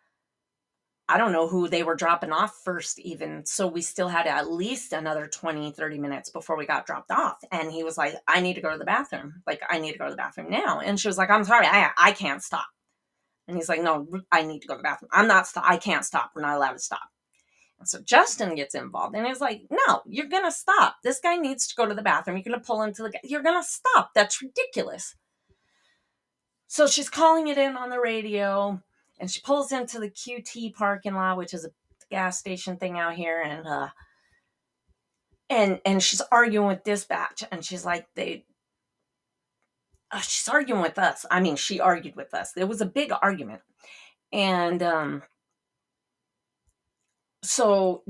I 1.08 1.18
don't 1.18 1.32
know 1.32 1.46
who 1.48 1.68
they 1.68 1.82
were 1.82 1.94
dropping 1.94 2.32
off 2.32 2.60
first, 2.64 2.98
even. 2.98 3.46
So 3.46 3.66
we 3.68 3.80
still 3.80 4.08
had 4.08 4.26
at 4.26 4.50
least 4.50 4.92
another 4.92 5.26
20, 5.26 5.70
30 5.70 5.98
minutes 5.98 6.30
before 6.30 6.56
we 6.56 6.66
got 6.66 6.86
dropped 6.86 7.10
off. 7.10 7.38
And 7.52 7.70
he 7.70 7.84
was 7.84 7.96
like, 7.96 8.16
I 8.26 8.40
need 8.40 8.54
to 8.54 8.60
go 8.60 8.72
to 8.72 8.78
the 8.78 8.84
bathroom. 8.84 9.42
Like, 9.46 9.62
I 9.70 9.78
need 9.78 9.92
to 9.92 9.98
go 9.98 10.06
to 10.06 10.10
the 10.10 10.16
bathroom 10.16 10.50
now. 10.50 10.80
And 10.80 10.98
she 10.98 11.08
was 11.08 11.18
like, 11.18 11.30
I'm 11.30 11.44
sorry, 11.44 11.66
I, 11.66 11.90
I 11.96 12.12
can't 12.12 12.42
stop. 12.42 12.66
And 13.48 13.56
he's 13.56 13.68
like, 13.68 13.80
No, 13.80 14.08
I 14.32 14.42
need 14.42 14.62
to 14.62 14.68
go 14.68 14.74
to 14.74 14.78
the 14.78 14.82
bathroom. 14.82 15.10
I'm 15.12 15.28
not, 15.28 15.46
st- 15.46 15.64
I 15.66 15.76
can't 15.76 16.04
stop. 16.04 16.32
We're 16.34 16.42
not 16.42 16.56
allowed 16.56 16.72
to 16.72 16.78
stop. 16.80 17.08
So 17.84 18.00
Justin 18.00 18.54
gets 18.54 18.74
involved 18.74 19.14
and 19.14 19.26
he's 19.26 19.40
like, 19.40 19.62
no, 19.70 20.02
you're 20.06 20.28
going 20.28 20.44
to 20.44 20.52
stop. 20.52 20.96
This 21.04 21.20
guy 21.20 21.36
needs 21.36 21.66
to 21.68 21.74
go 21.76 21.86
to 21.86 21.94
the 21.94 22.02
bathroom. 22.02 22.36
You're 22.36 22.44
going 22.44 22.60
to 22.60 22.66
pull 22.66 22.82
into 22.82 23.02
the, 23.02 23.12
you're 23.22 23.42
going 23.42 23.60
to 23.60 23.68
stop. 23.68 24.10
That's 24.14 24.42
ridiculous. 24.42 25.14
So 26.66 26.86
she's 26.86 27.10
calling 27.10 27.48
it 27.48 27.58
in 27.58 27.76
on 27.76 27.90
the 27.90 28.00
radio 28.00 28.82
and 29.20 29.30
she 29.30 29.40
pulls 29.40 29.72
into 29.72 30.00
the 30.00 30.10
QT 30.10 30.74
parking 30.74 31.14
lot, 31.14 31.36
which 31.36 31.54
is 31.54 31.64
a 31.64 31.70
gas 32.10 32.38
station 32.38 32.76
thing 32.76 32.98
out 32.98 33.14
here. 33.14 33.40
And, 33.40 33.66
uh, 33.66 33.88
and, 35.48 35.80
and 35.84 36.02
she's 36.02 36.22
arguing 36.32 36.66
with 36.66 36.82
dispatch 36.82 37.44
and 37.52 37.64
she's 37.64 37.84
like, 37.84 38.06
they, 38.16 38.46
uh, 40.10 40.20
she's 40.20 40.48
arguing 40.48 40.82
with 40.82 40.98
us. 40.98 41.24
I 41.30 41.40
mean, 41.40 41.56
she 41.56 41.78
argued 41.78 42.16
with 42.16 42.34
us. 42.34 42.52
There 42.52 42.66
was 42.66 42.80
a 42.80 42.86
big 42.86 43.12
argument. 43.22 43.60
And, 44.32 44.82
um, 44.82 45.22
so 47.46 48.02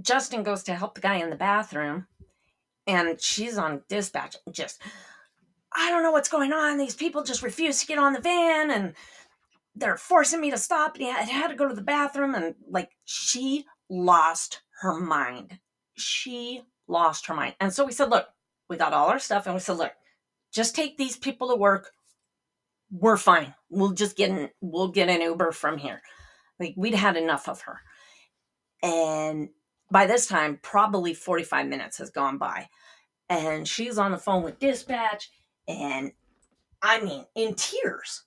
Justin 0.00 0.42
goes 0.42 0.62
to 0.64 0.74
help 0.74 0.94
the 0.94 1.00
guy 1.00 1.16
in 1.16 1.30
the 1.30 1.36
bathroom, 1.36 2.06
and 2.86 3.20
she's 3.20 3.58
on 3.58 3.82
dispatch. 3.88 4.36
Just, 4.50 4.80
I 5.74 5.90
don't 5.90 6.02
know 6.02 6.12
what's 6.12 6.28
going 6.28 6.52
on. 6.52 6.78
These 6.78 6.94
people 6.94 7.22
just 7.22 7.42
refuse 7.42 7.80
to 7.80 7.86
get 7.86 7.98
on 7.98 8.12
the 8.12 8.20
van, 8.20 8.70
and 8.70 8.94
they're 9.74 9.96
forcing 9.96 10.40
me 10.40 10.50
to 10.50 10.58
stop. 10.58 10.96
And 10.96 11.06
I 11.06 11.22
had 11.22 11.48
to 11.48 11.54
go 11.54 11.68
to 11.68 11.74
the 11.74 11.82
bathroom, 11.82 12.34
and 12.34 12.54
like 12.68 12.90
she 13.04 13.66
lost 13.88 14.62
her 14.80 14.98
mind. 14.98 15.58
She 15.94 16.62
lost 16.88 17.26
her 17.26 17.34
mind. 17.34 17.54
And 17.60 17.72
so 17.72 17.84
we 17.84 17.92
said, 17.92 18.10
look, 18.10 18.26
we 18.68 18.76
got 18.76 18.92
all 18.92 19.08
our 19.08 19.18
stuff, 19.18 19.46
and 19.46 19.54
we 19.54 19.60
said, 19.60 19.76
look, 19.76 19.92
just 20.52 20.74
take 20.74 20.96
these 20.96 21.16
people 21.16 21.48
to 21.48 21.56
work. 21.56 21.90
We're 22.90 23.16
fine. 23.16 23.54
We'll 23.70 23.92
just 23.92 24.16
get 24.16 24.30
an, 24.30 24.50
we'll 24.60 24.88
get 24.88 25.08
an 25.08 25.22
Uber 25.22 25.52
from 25.52 25.78
here. 25.78 26.02
Like 26.60 26.74
we'd 26.76 26.94
had 26.94 27.16
enough 27.16 27.48
of 27.48 27.62
her. 27.62 27.80
And 28.82 29.50
by 29.90 30.06
this 30.06 30.26
time, 30.26 30.58
probably 30.62 31.14
45 31.14 31.66
minutes 31.68 31.98
has 31.98 32.10
gone 32.10 32.38
by. 32.38 32.68
And 33.28 33.66
she's 33.66 33.98
on 33.98 34.10
the 34.10 34.18
phone 34.18 34.42
with 34.42 34.58
dispatch, 34.58 35.30
and 35.66 36.12
I 36.82 37.00
mean, 37.00 37.24
in 37.34 37.54
tears, 37.54 38.24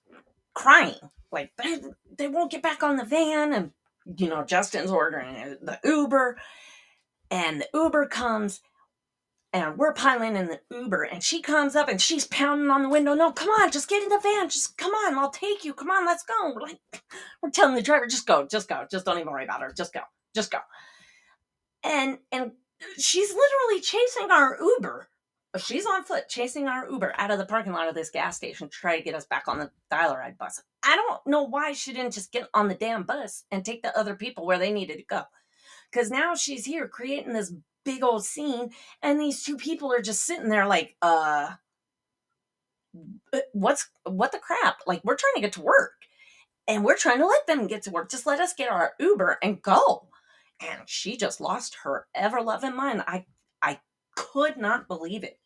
crying. 0.54 0.96
Like, 1.32 1.52
they, 1.62 1.82
they 2.18 2.28
won't 2.28 2.52
get 2.52 2.63
back 2.63 2.82
on 2.82 2.96
the 2.96 3.04
van. 3.04 3.54
And, 3.54 3.72
you 4.18 4.30
know, 4.30 4.44
Justin's 4.44 4.89
ordering 4.89 5.58
the 5.62 5.80
Uber, 5.84 6.38
and 7.30 7.62
the 7.62 7.68
Uber 7.74 8.08
comes, 8.08 8.62
and 9.54 9.78
we're 9.78 9.94
piling 9.94 10.36
in 10.36 10.48
the 10.48 10.60
Uber, 10.72 11.04
and 11.04 11.22
she 11.24 11.41
comes 11.41 11.76
up 11.76 11.88
and 11.89 12.02
she's 12.02 12.28
pounding 12.28 12.70
on 12.70 12.84
the 12.84 12.89
window. 12.89 13.13
No, 13.13 13.32
come 13.32 13.50
on, 13.50 13.72
just 13.72 13.89
get 13.89 14.02
in 14.02 14.10
the 14.10 14.20
van. 14.20 14.50
Just 14.50 14.78
come 14.78 14.91
on, 14.91 15.18
I'll 15.18 15.30
take 15.30 15.65
you. 15.65 15.74
Come 15.74 15.91
on, 15.91 16.06
let's 16.06 16.24
go. 16.24 16.54
Like, 16.60 16.80
we're 17.41 17.52
telling 17.52 17.76
the 17.76 17.82
driver, 17.82 18.08
just 18.08 18.26
go, 18.26 18.48
just 18.50 18.70
go, 18.70 18.86
just 18.89 19.06
don't 19.06 19.20
even 19.20 19.32
worry 19.32 19.44
about 19.44 19.62
her. 19.62 19.74
Just 19.76 19.94
go, 19.94 20.02
just 20.36 20.52
go. 20.52 20.60
And 21.84 22.19
and 22.32 22.52
she's 22.98 23.30
literally 23.30 23.82
chasing 23.82 24.30
our 24.30 24.58
Uber. 24.62 25.08
She's 25.58 25.86
on 25.86 26.04
foot 26.04 26.28
chasing 26.28 26.67
our 26.67 26.89
Uber 26.89 27.13
out 27.17 27.32
of 27.32 27.38
the 27.38 27.45
parking 27.45 27.71
lot 27.71 27.88
of 27.88 27.95
this 27.95 28.10
gas 28.10 28.36
station 28.36 28.67
to 28.67 28.76
try 28.76 28.98
to 28.98 29.04
get 29.04 29.15
us 29.15 29.26
back 29.26 29.48
on 29.48 29.58
the 29.58 29.71
dial-a-ride 29.89 30.38
bus. 30.38 30.62
I 30.84 30.98
don't 30.98 31.26
know 31.26 31.43
why 31.43 31.71
she 31.71 31.93
didn't 31.93 32.13
just 32.13 32.34
get 32.34 32.50
on 32.54 32.67
the 32.67 32.76
damn 32.76 33.04
bus 33.04 33.45
and 33.52 33.63
take 33.63 33.82
the 33.82 33.98
other 33.98 34.15
people 34.15 34.45
where 34.45 34.60
they 34.60 34.74
needed 34.74 34.98
to 34.98 35.06
go. 35.06 35.21
Because 35.89 36.12
now 36.12 36.36
she's 36.36 36.65
here 36.65 36.89
creating 36.89 37.32
this 37.32 37.54
big 37.86 38.04
old 38.04 38.26
scene, 38.26 38.71
and 39.02 39.17
these 39.17 39.43
two 39.43 39.56
people 39.56 39.93
are 39.93 40.02
just 40.02 40.26
sitting 40.26 40.50
there 40.50 40.67
like, 40.67 40.98
uh, 41.02 41.52
uh, 43.32 43.39
what's 43.54 43.88
what 44.04 44.34
the 44.34 44.39
crap? 44.39 44.80
Like, 44.86 45.02
we're 45.06 45.15
trying 45.15 45.36
to 45.36 45.41
get 45.41 45.54
to 45.54 45.62
work 45.62 45.93
and 46.67 46.84
we're 46.84 46.98
trying 46.98 47.19
to 47.19 47.28
let 47.28 47.48
them 47.48 47.67
get 47.67 47.84
to 47.84 47.91
work. 47.91 48.10
Just 48.10 48.26
let 48.26 48.39
us 48.39 48.54
get 48.54 48.71
our 48.71 48.93
Uber 49.00 49.38
and 49.41 49.62
go. 49.62 50.08
And 50.62 50.82
she 50.86 51.18
just 51.18 51.41
lost 51.41 51.78
her 51.84 52.08
ever 52.15 52.41
loving 52.41 52.76
mind. 52.76 53.04
I 53.08 53.26
I 53.62 53.80
could 54.15 54.58
not 54.58 54.88
believe 54.88 55.24
it. 55.24 55.39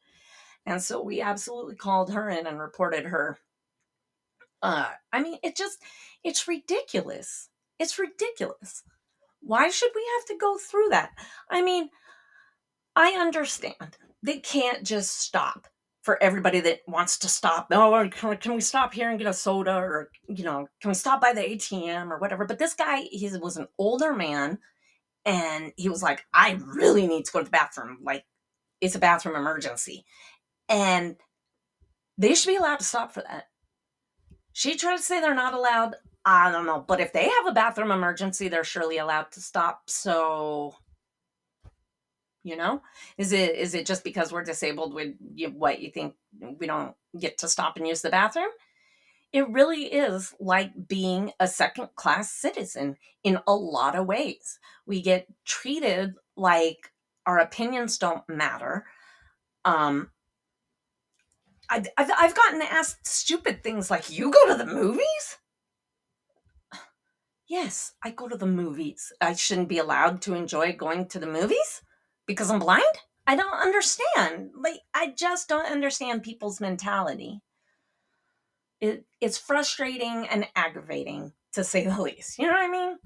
And 0.66 0.82
so 0.82 1.02
we 1.02 1.22
absolutely 1.22 1.76
called 1.76 2.14
her 2.14 2.30
in 2.30 2.46
and 2.46 2.60
reported 2.60 3.06
her. 3.06 3.40
Uh, 4.62 4.90
I 5.12 5.22
mean, 5.22 5.38
it 5.42 5.56
just, 5.56 5.80
it's 6.24 6.48
ridiculous. 6.48 7.50
It's 7.80 7.98
ridiculous. 7.98 8.84
Why 9.42 9.70
should 9.70 9.92
we 9.96 10.06
have 10.18 10.26
to 10.28 10.38
go 10.38 10.58
through 10.58 10.90
that? 10.90 11.12
I 11.50 11.62
mean, 11.62 11.90
I 12.96 13.12
understand 13.14 13.98
they 14.22 14.40
can't 14.40 14.86
just 14.86 15.22
stop 15.22 15.68
for 16.02 16.22
everybody 16.22 16.60
that 16.60 16.80
wants 16.88 17.18
to 17.20 17.30
stop. 17.30 17.68
Oh, 17.72 18.10
can, 18.12 18.38
can 18.38 18.54
we 18.54 18.62
stop 18.62 18.94
here 18.94 19.10
and 19.10 19.18
get 19.18 19.28
a 19.28 19.34
soda, 19.34 19.76
or 19.76 20.10
you 20.28 20.44
know, 20.44 20.68
can 20.82 20.90
we 20.90 20.96
stop 20.96 21.22
by 21.22 21.34
the 21.34 21.42
ATM 21.42 22.10
or 22.10 22.18
whatever? 22.18 22.46
But 22.46 22.60
this 22.60 22.74
guy, 22.74 23.02
he 23.12 23.30
was 23.38 23.58
an 23.58 23.68
older 23.78 24.14
man, 24.14 24.60
and 25.26 25.74
he 25.78 25.90
was 25.90 26.04
like, 26.04 26.26
"I 26.34 26.60
really 26.66 27.08
need 27.08 27.26
to 27.26 27.32
go 27.32 27.40
to 27.40 27.46
the 27.46 27.52
bathroom. 27.52 28.00
Like, 28.04 28.26
it's 28.82 28.96
a 28.96 29.00
bathroom 29.00 29.36
emergency," 29.36 30.06
and 30.68 31.18
they 32.18 32.36
should 32.36 32.50
be 32.50 32.58
allowed 32.58 32.80
to 32.80 32.86
stop 32.86 33.14
for 33.14 33.22
that. 33.22 33.50
She 34.54 34.76
tried 34.76 34.98
to 34.98 35.04
say 35.04 35.22
they're 35.22 35.36
not 35.36 35.54
allowed. 35.54 35.96
I 36.26 36.52
don't 36.52 36.66
know, 36.66 36.84
but 36.88 37.00
if 37.00 37.14
they 37.14 37.30
have 37.30 37.48
a 37.48 37.54
bathroom 37.54 37.92
emergency, 37.92 38.50
they're 38.50 38.64
surely 38.64 38.98
allowed 38.98 39.32
to 39.32 39.42
stop. 39.42 39.90
So 39.90 40.76
you 42.44 42.56
know 42.56 42.82
is 43.18 43.34
it 43.34 43.56
is 43.56 43.74
it 43.76 43.86
just 43.86 44.04
because 44.04 44.32
we're 44.32 44.44
disabled 44.44 44.94
with 44.94 45.14
what 45.54 45.82
you 45.82 45.92
think 45.92 46.16
we 46.58 46.68
don't 46.68 46.96
get 47.20 47.38
to 47.38 47.48
stop 47.48 47.76
and 47.78 47.88
use 47.88 48.02
the 48.02 48.10
bathroom 48.10 48.50
it 49.32 49.48
really 49.50 49.86
is 49.86 50.34
like 50.40 50.88
being 50.88 51.32
a 51.40 51.48
second 51.48 51.90
class 51.96 52.32
citizen 52.32 52.98
in 53.24 53.40
a 53.48 53.54
lot 53.54 53.96
of 53.96 54.08
ways 54.08 54.60
we 54.86 55.02
get 55.02 55.28
treated 55.46 56.14
like 56.36 56.92
our 57.26 57.40
opinions 57.40 57.98
don't 57.98 58.28
matter 58.28 58.86
um 59.66 60.10
I've, 61.72 61.88
I've 61.98 62.34
gotten 62.34 62.64
asked 62.64 63.06
stupid 63.06 63.62
things 63.62 63.92
like 63.92 64.10
you 64.10 64.32
go 64.32 64.48
to 64.48 64.56
the 64.56 64.66
movies 64.66 65.38
yes 67.48 67.94
i 68.04 68.10
go 68.10 68.28
to 68.28 68.38
the 68.38 68.48
movies 68.48 69.14
i 69.22 69.34
shouldn't 69.34 69.70
be 69.70 69.78
allowed 69.78 70.22
to 70.24 70.34
enjoy 70.34 70.74
going 70.74 71.08
to 71.10 71.20
the 71.20 71.28
movies 71.28 71.82
because 72.30 72.52
I'm 72.52 72.60
blind? 72.60 72.84
I 73.26 73.36
don't 73.36 73.60
understand. 73.60 74.52
Like 74.56 74.82
I 74.94 75.14
just 75.18 75.50
don't 75.50 75.66
understand 75.66 76.22
people's 76.22 76.62
mentality. 76.62 77.42
It, 78.82 79.06
it's 79.20 79.38
frustrating 79.38 80.28
and 80.28 80.48
aggravating 80.56 81.34
to 81.54 81.64
say 81.64 81.86
the 81.86 82.02
least. 82.02 82.40
You 82.40 82.48
know 82.48 82.54
what 82.54 82.64
I 82.64 82.70
mean? 82.70 82.98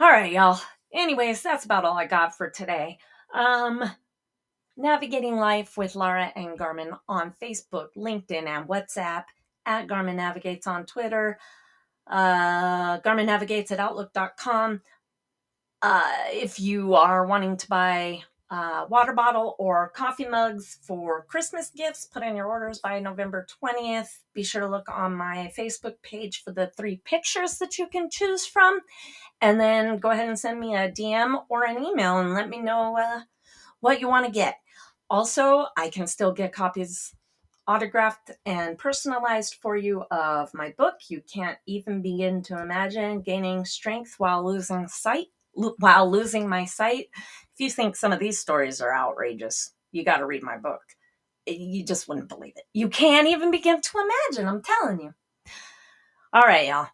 All 0.00 0.10
right, 0.10 0.32
y'all. 0.32 0.60
Anyways, 0.92 1.42
that's 1.42 1.64
about 1.64 1.84
all 1.84 1.98
I 1.98 2.06
got 2.06 2.36
for 2.36 2.50
today. 2.50 2.98
Um 3.34 3.90
Navigating 4.80 5.36
Life 5.36 5.76
with 5.76 5.94
Laura 5.94 6.32
and 6.34 6.58
Garmin 6.58 6.98
on 7.06 7.34
Facebook, 7.42 7.88
LinkedIn, 7.96 8.46
and 8.46 8.66
WhatsApp. 8.66 9.24
At 9.66 9.86
Garmin 9.86 10.14
Navigates 10.14 10.66
on 10.66 10.86
Twitter. 10.86 11.38
Uh, 12.06 12.98
Garmin 13.00 13.26
Navigates 13.26 13.70
at 13.70 13.78
Outlook.com. 13.78 14.80
Uh, 15.82 16.12
if 16.32 16.58
you 16.58 16.94
are 16.94 17.26
wanting 17.26 17.58
to 17.58 17.68
buy 17.68 18.22
a 18.50 18.86
water 18.88 19.12
bottle 19.12 19.54
or 19.58 19.90
coffee 19.94 20.26
mugs 20.26 20.78
for 20.82 21.24
Christmas 21.28 21.70
gifts, 21.70 22.06
put 22.06 22.24
in 22.24 22.34
your 22.34 22.46
orders 22.46 22.80
by 22.80 22.98
November 22.98 23.46
20th. 23.62 24.18
Be 24.34 24.42
sure 24.42 24.60
to 24.60 24.68
look 24.68 24.88
on 24.88 25.14
my 25.14 25.52
Facebook 25.56 25.94
page 26.02 26.42
for 26.42 26.50
the 26.50 26.72
three 26.76 27.00
pictures 27.04 27.58
that 27.58 27.78
you 27.78 27.86
can 27.86 28.10
choose 28.10 28.44
from. 28.44 28.80
And 29.40 29.60
then 29.60 29.98
go 29.98 30.10
ahead 30.10 30.28
and 30.28 30.38
send 30.38 30.58
me 30.58 30.74
a 30.74 30.90
DM 30.90 31.44
or 31.48 31.64
an 31.64 31.82
email 31.84 32.18
and 32.18 32.34
let 32.34 32.48
me 32.48 32.60
know 32.60 32.98
uh, 32.98 33.20
what 33.78 34.00
you 34.00 34.08
want 34.08 34.26
to 34.26 34.32
get. 34.32 34.56
Also, 35.08 35.66
I 35.76 35.88
can 35.88 36.06
still 36.06 36.32
get 36.32 36.52
copies 36.52 37.14
autographed 37.68 38.32
and 38.44 38.76
personalized 38.76 39.54
for 39.62 39.76
you 39.76 40.02
of 40.10 40.52
my 40.54 40.74
book. 40.76 40.94
You 41.08 41.22
can't 41.32 41.58
even 41.66 42.02
begin 42.02 42.42
to 42.44 42.60
imagine 42.60 43.20
gaining 43.20 43.64
strength 43.64 44.16
while 44.18 44.44
losing 44.44 44.88
sight 44.88 45.26
while 45.52 46.10
losing 46.10 46.48
my 46.48 46.64
sight. 46.64 47.06
If 47.60 47.64
you 47.64 47.70
think 47.72 47.94
some 47.94 48.10
of 48.10 48.18
these 48.18 48.38
stories 48.38 48.80
are 48.80 48.96
outrageous, 48.96 49.74
you 49.92 50.02
got 50.02 50.16
to 50.16 50.24
read 50.24 50.42
my 50.42 50.56
book. 50.56 50.80
Eh, 51.46 51.56
you 51.58 51.84
just 51.84 52.08
wouldn't 52.08 52.30
believe 52.30 52.54
it. 52.56 52.64
You 52.72 52.88
can't 52.88 53.28
even 53.28 53.50
begin 53.50 53.82
to 53.82 53.90
imagine, 53.98 54.48
I'm 54.48 54.62
telling 54.62 54.98
you. 55.02 55.12
All 56.32 56.40
right, 56.40 56.68
y'all. 56.68 56.88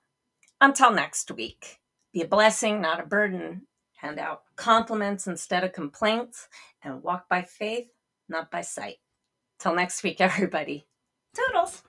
Until 0.60 0.90
next 0.90 1.30
week, 1.30 1.78
be 2.12 2.22
a 2.22 2.26
blessing, 2.26 2.80
not 2.80 2.98
a 2.98 3.06
burden. 3.06 3.68
Hand 3.98 4.18
out 4.18 4.42
compliments 4.56 5.28
instead 5.28 5.62
of 5.62 5.72
complaints, 5.72 6.48
and 6.82 7.00
walk 7.00 7.28
by 7.28 7.42
faith, 7.42 7.86
not 8.28 8.50
by 8.50 8.62
sight. 8.62 8.96
Till 9.60 9.76
next 9.76 10.02
week, 10.02 10.20
everybody. 10.20 10.88
Toodles. 11.32 11.84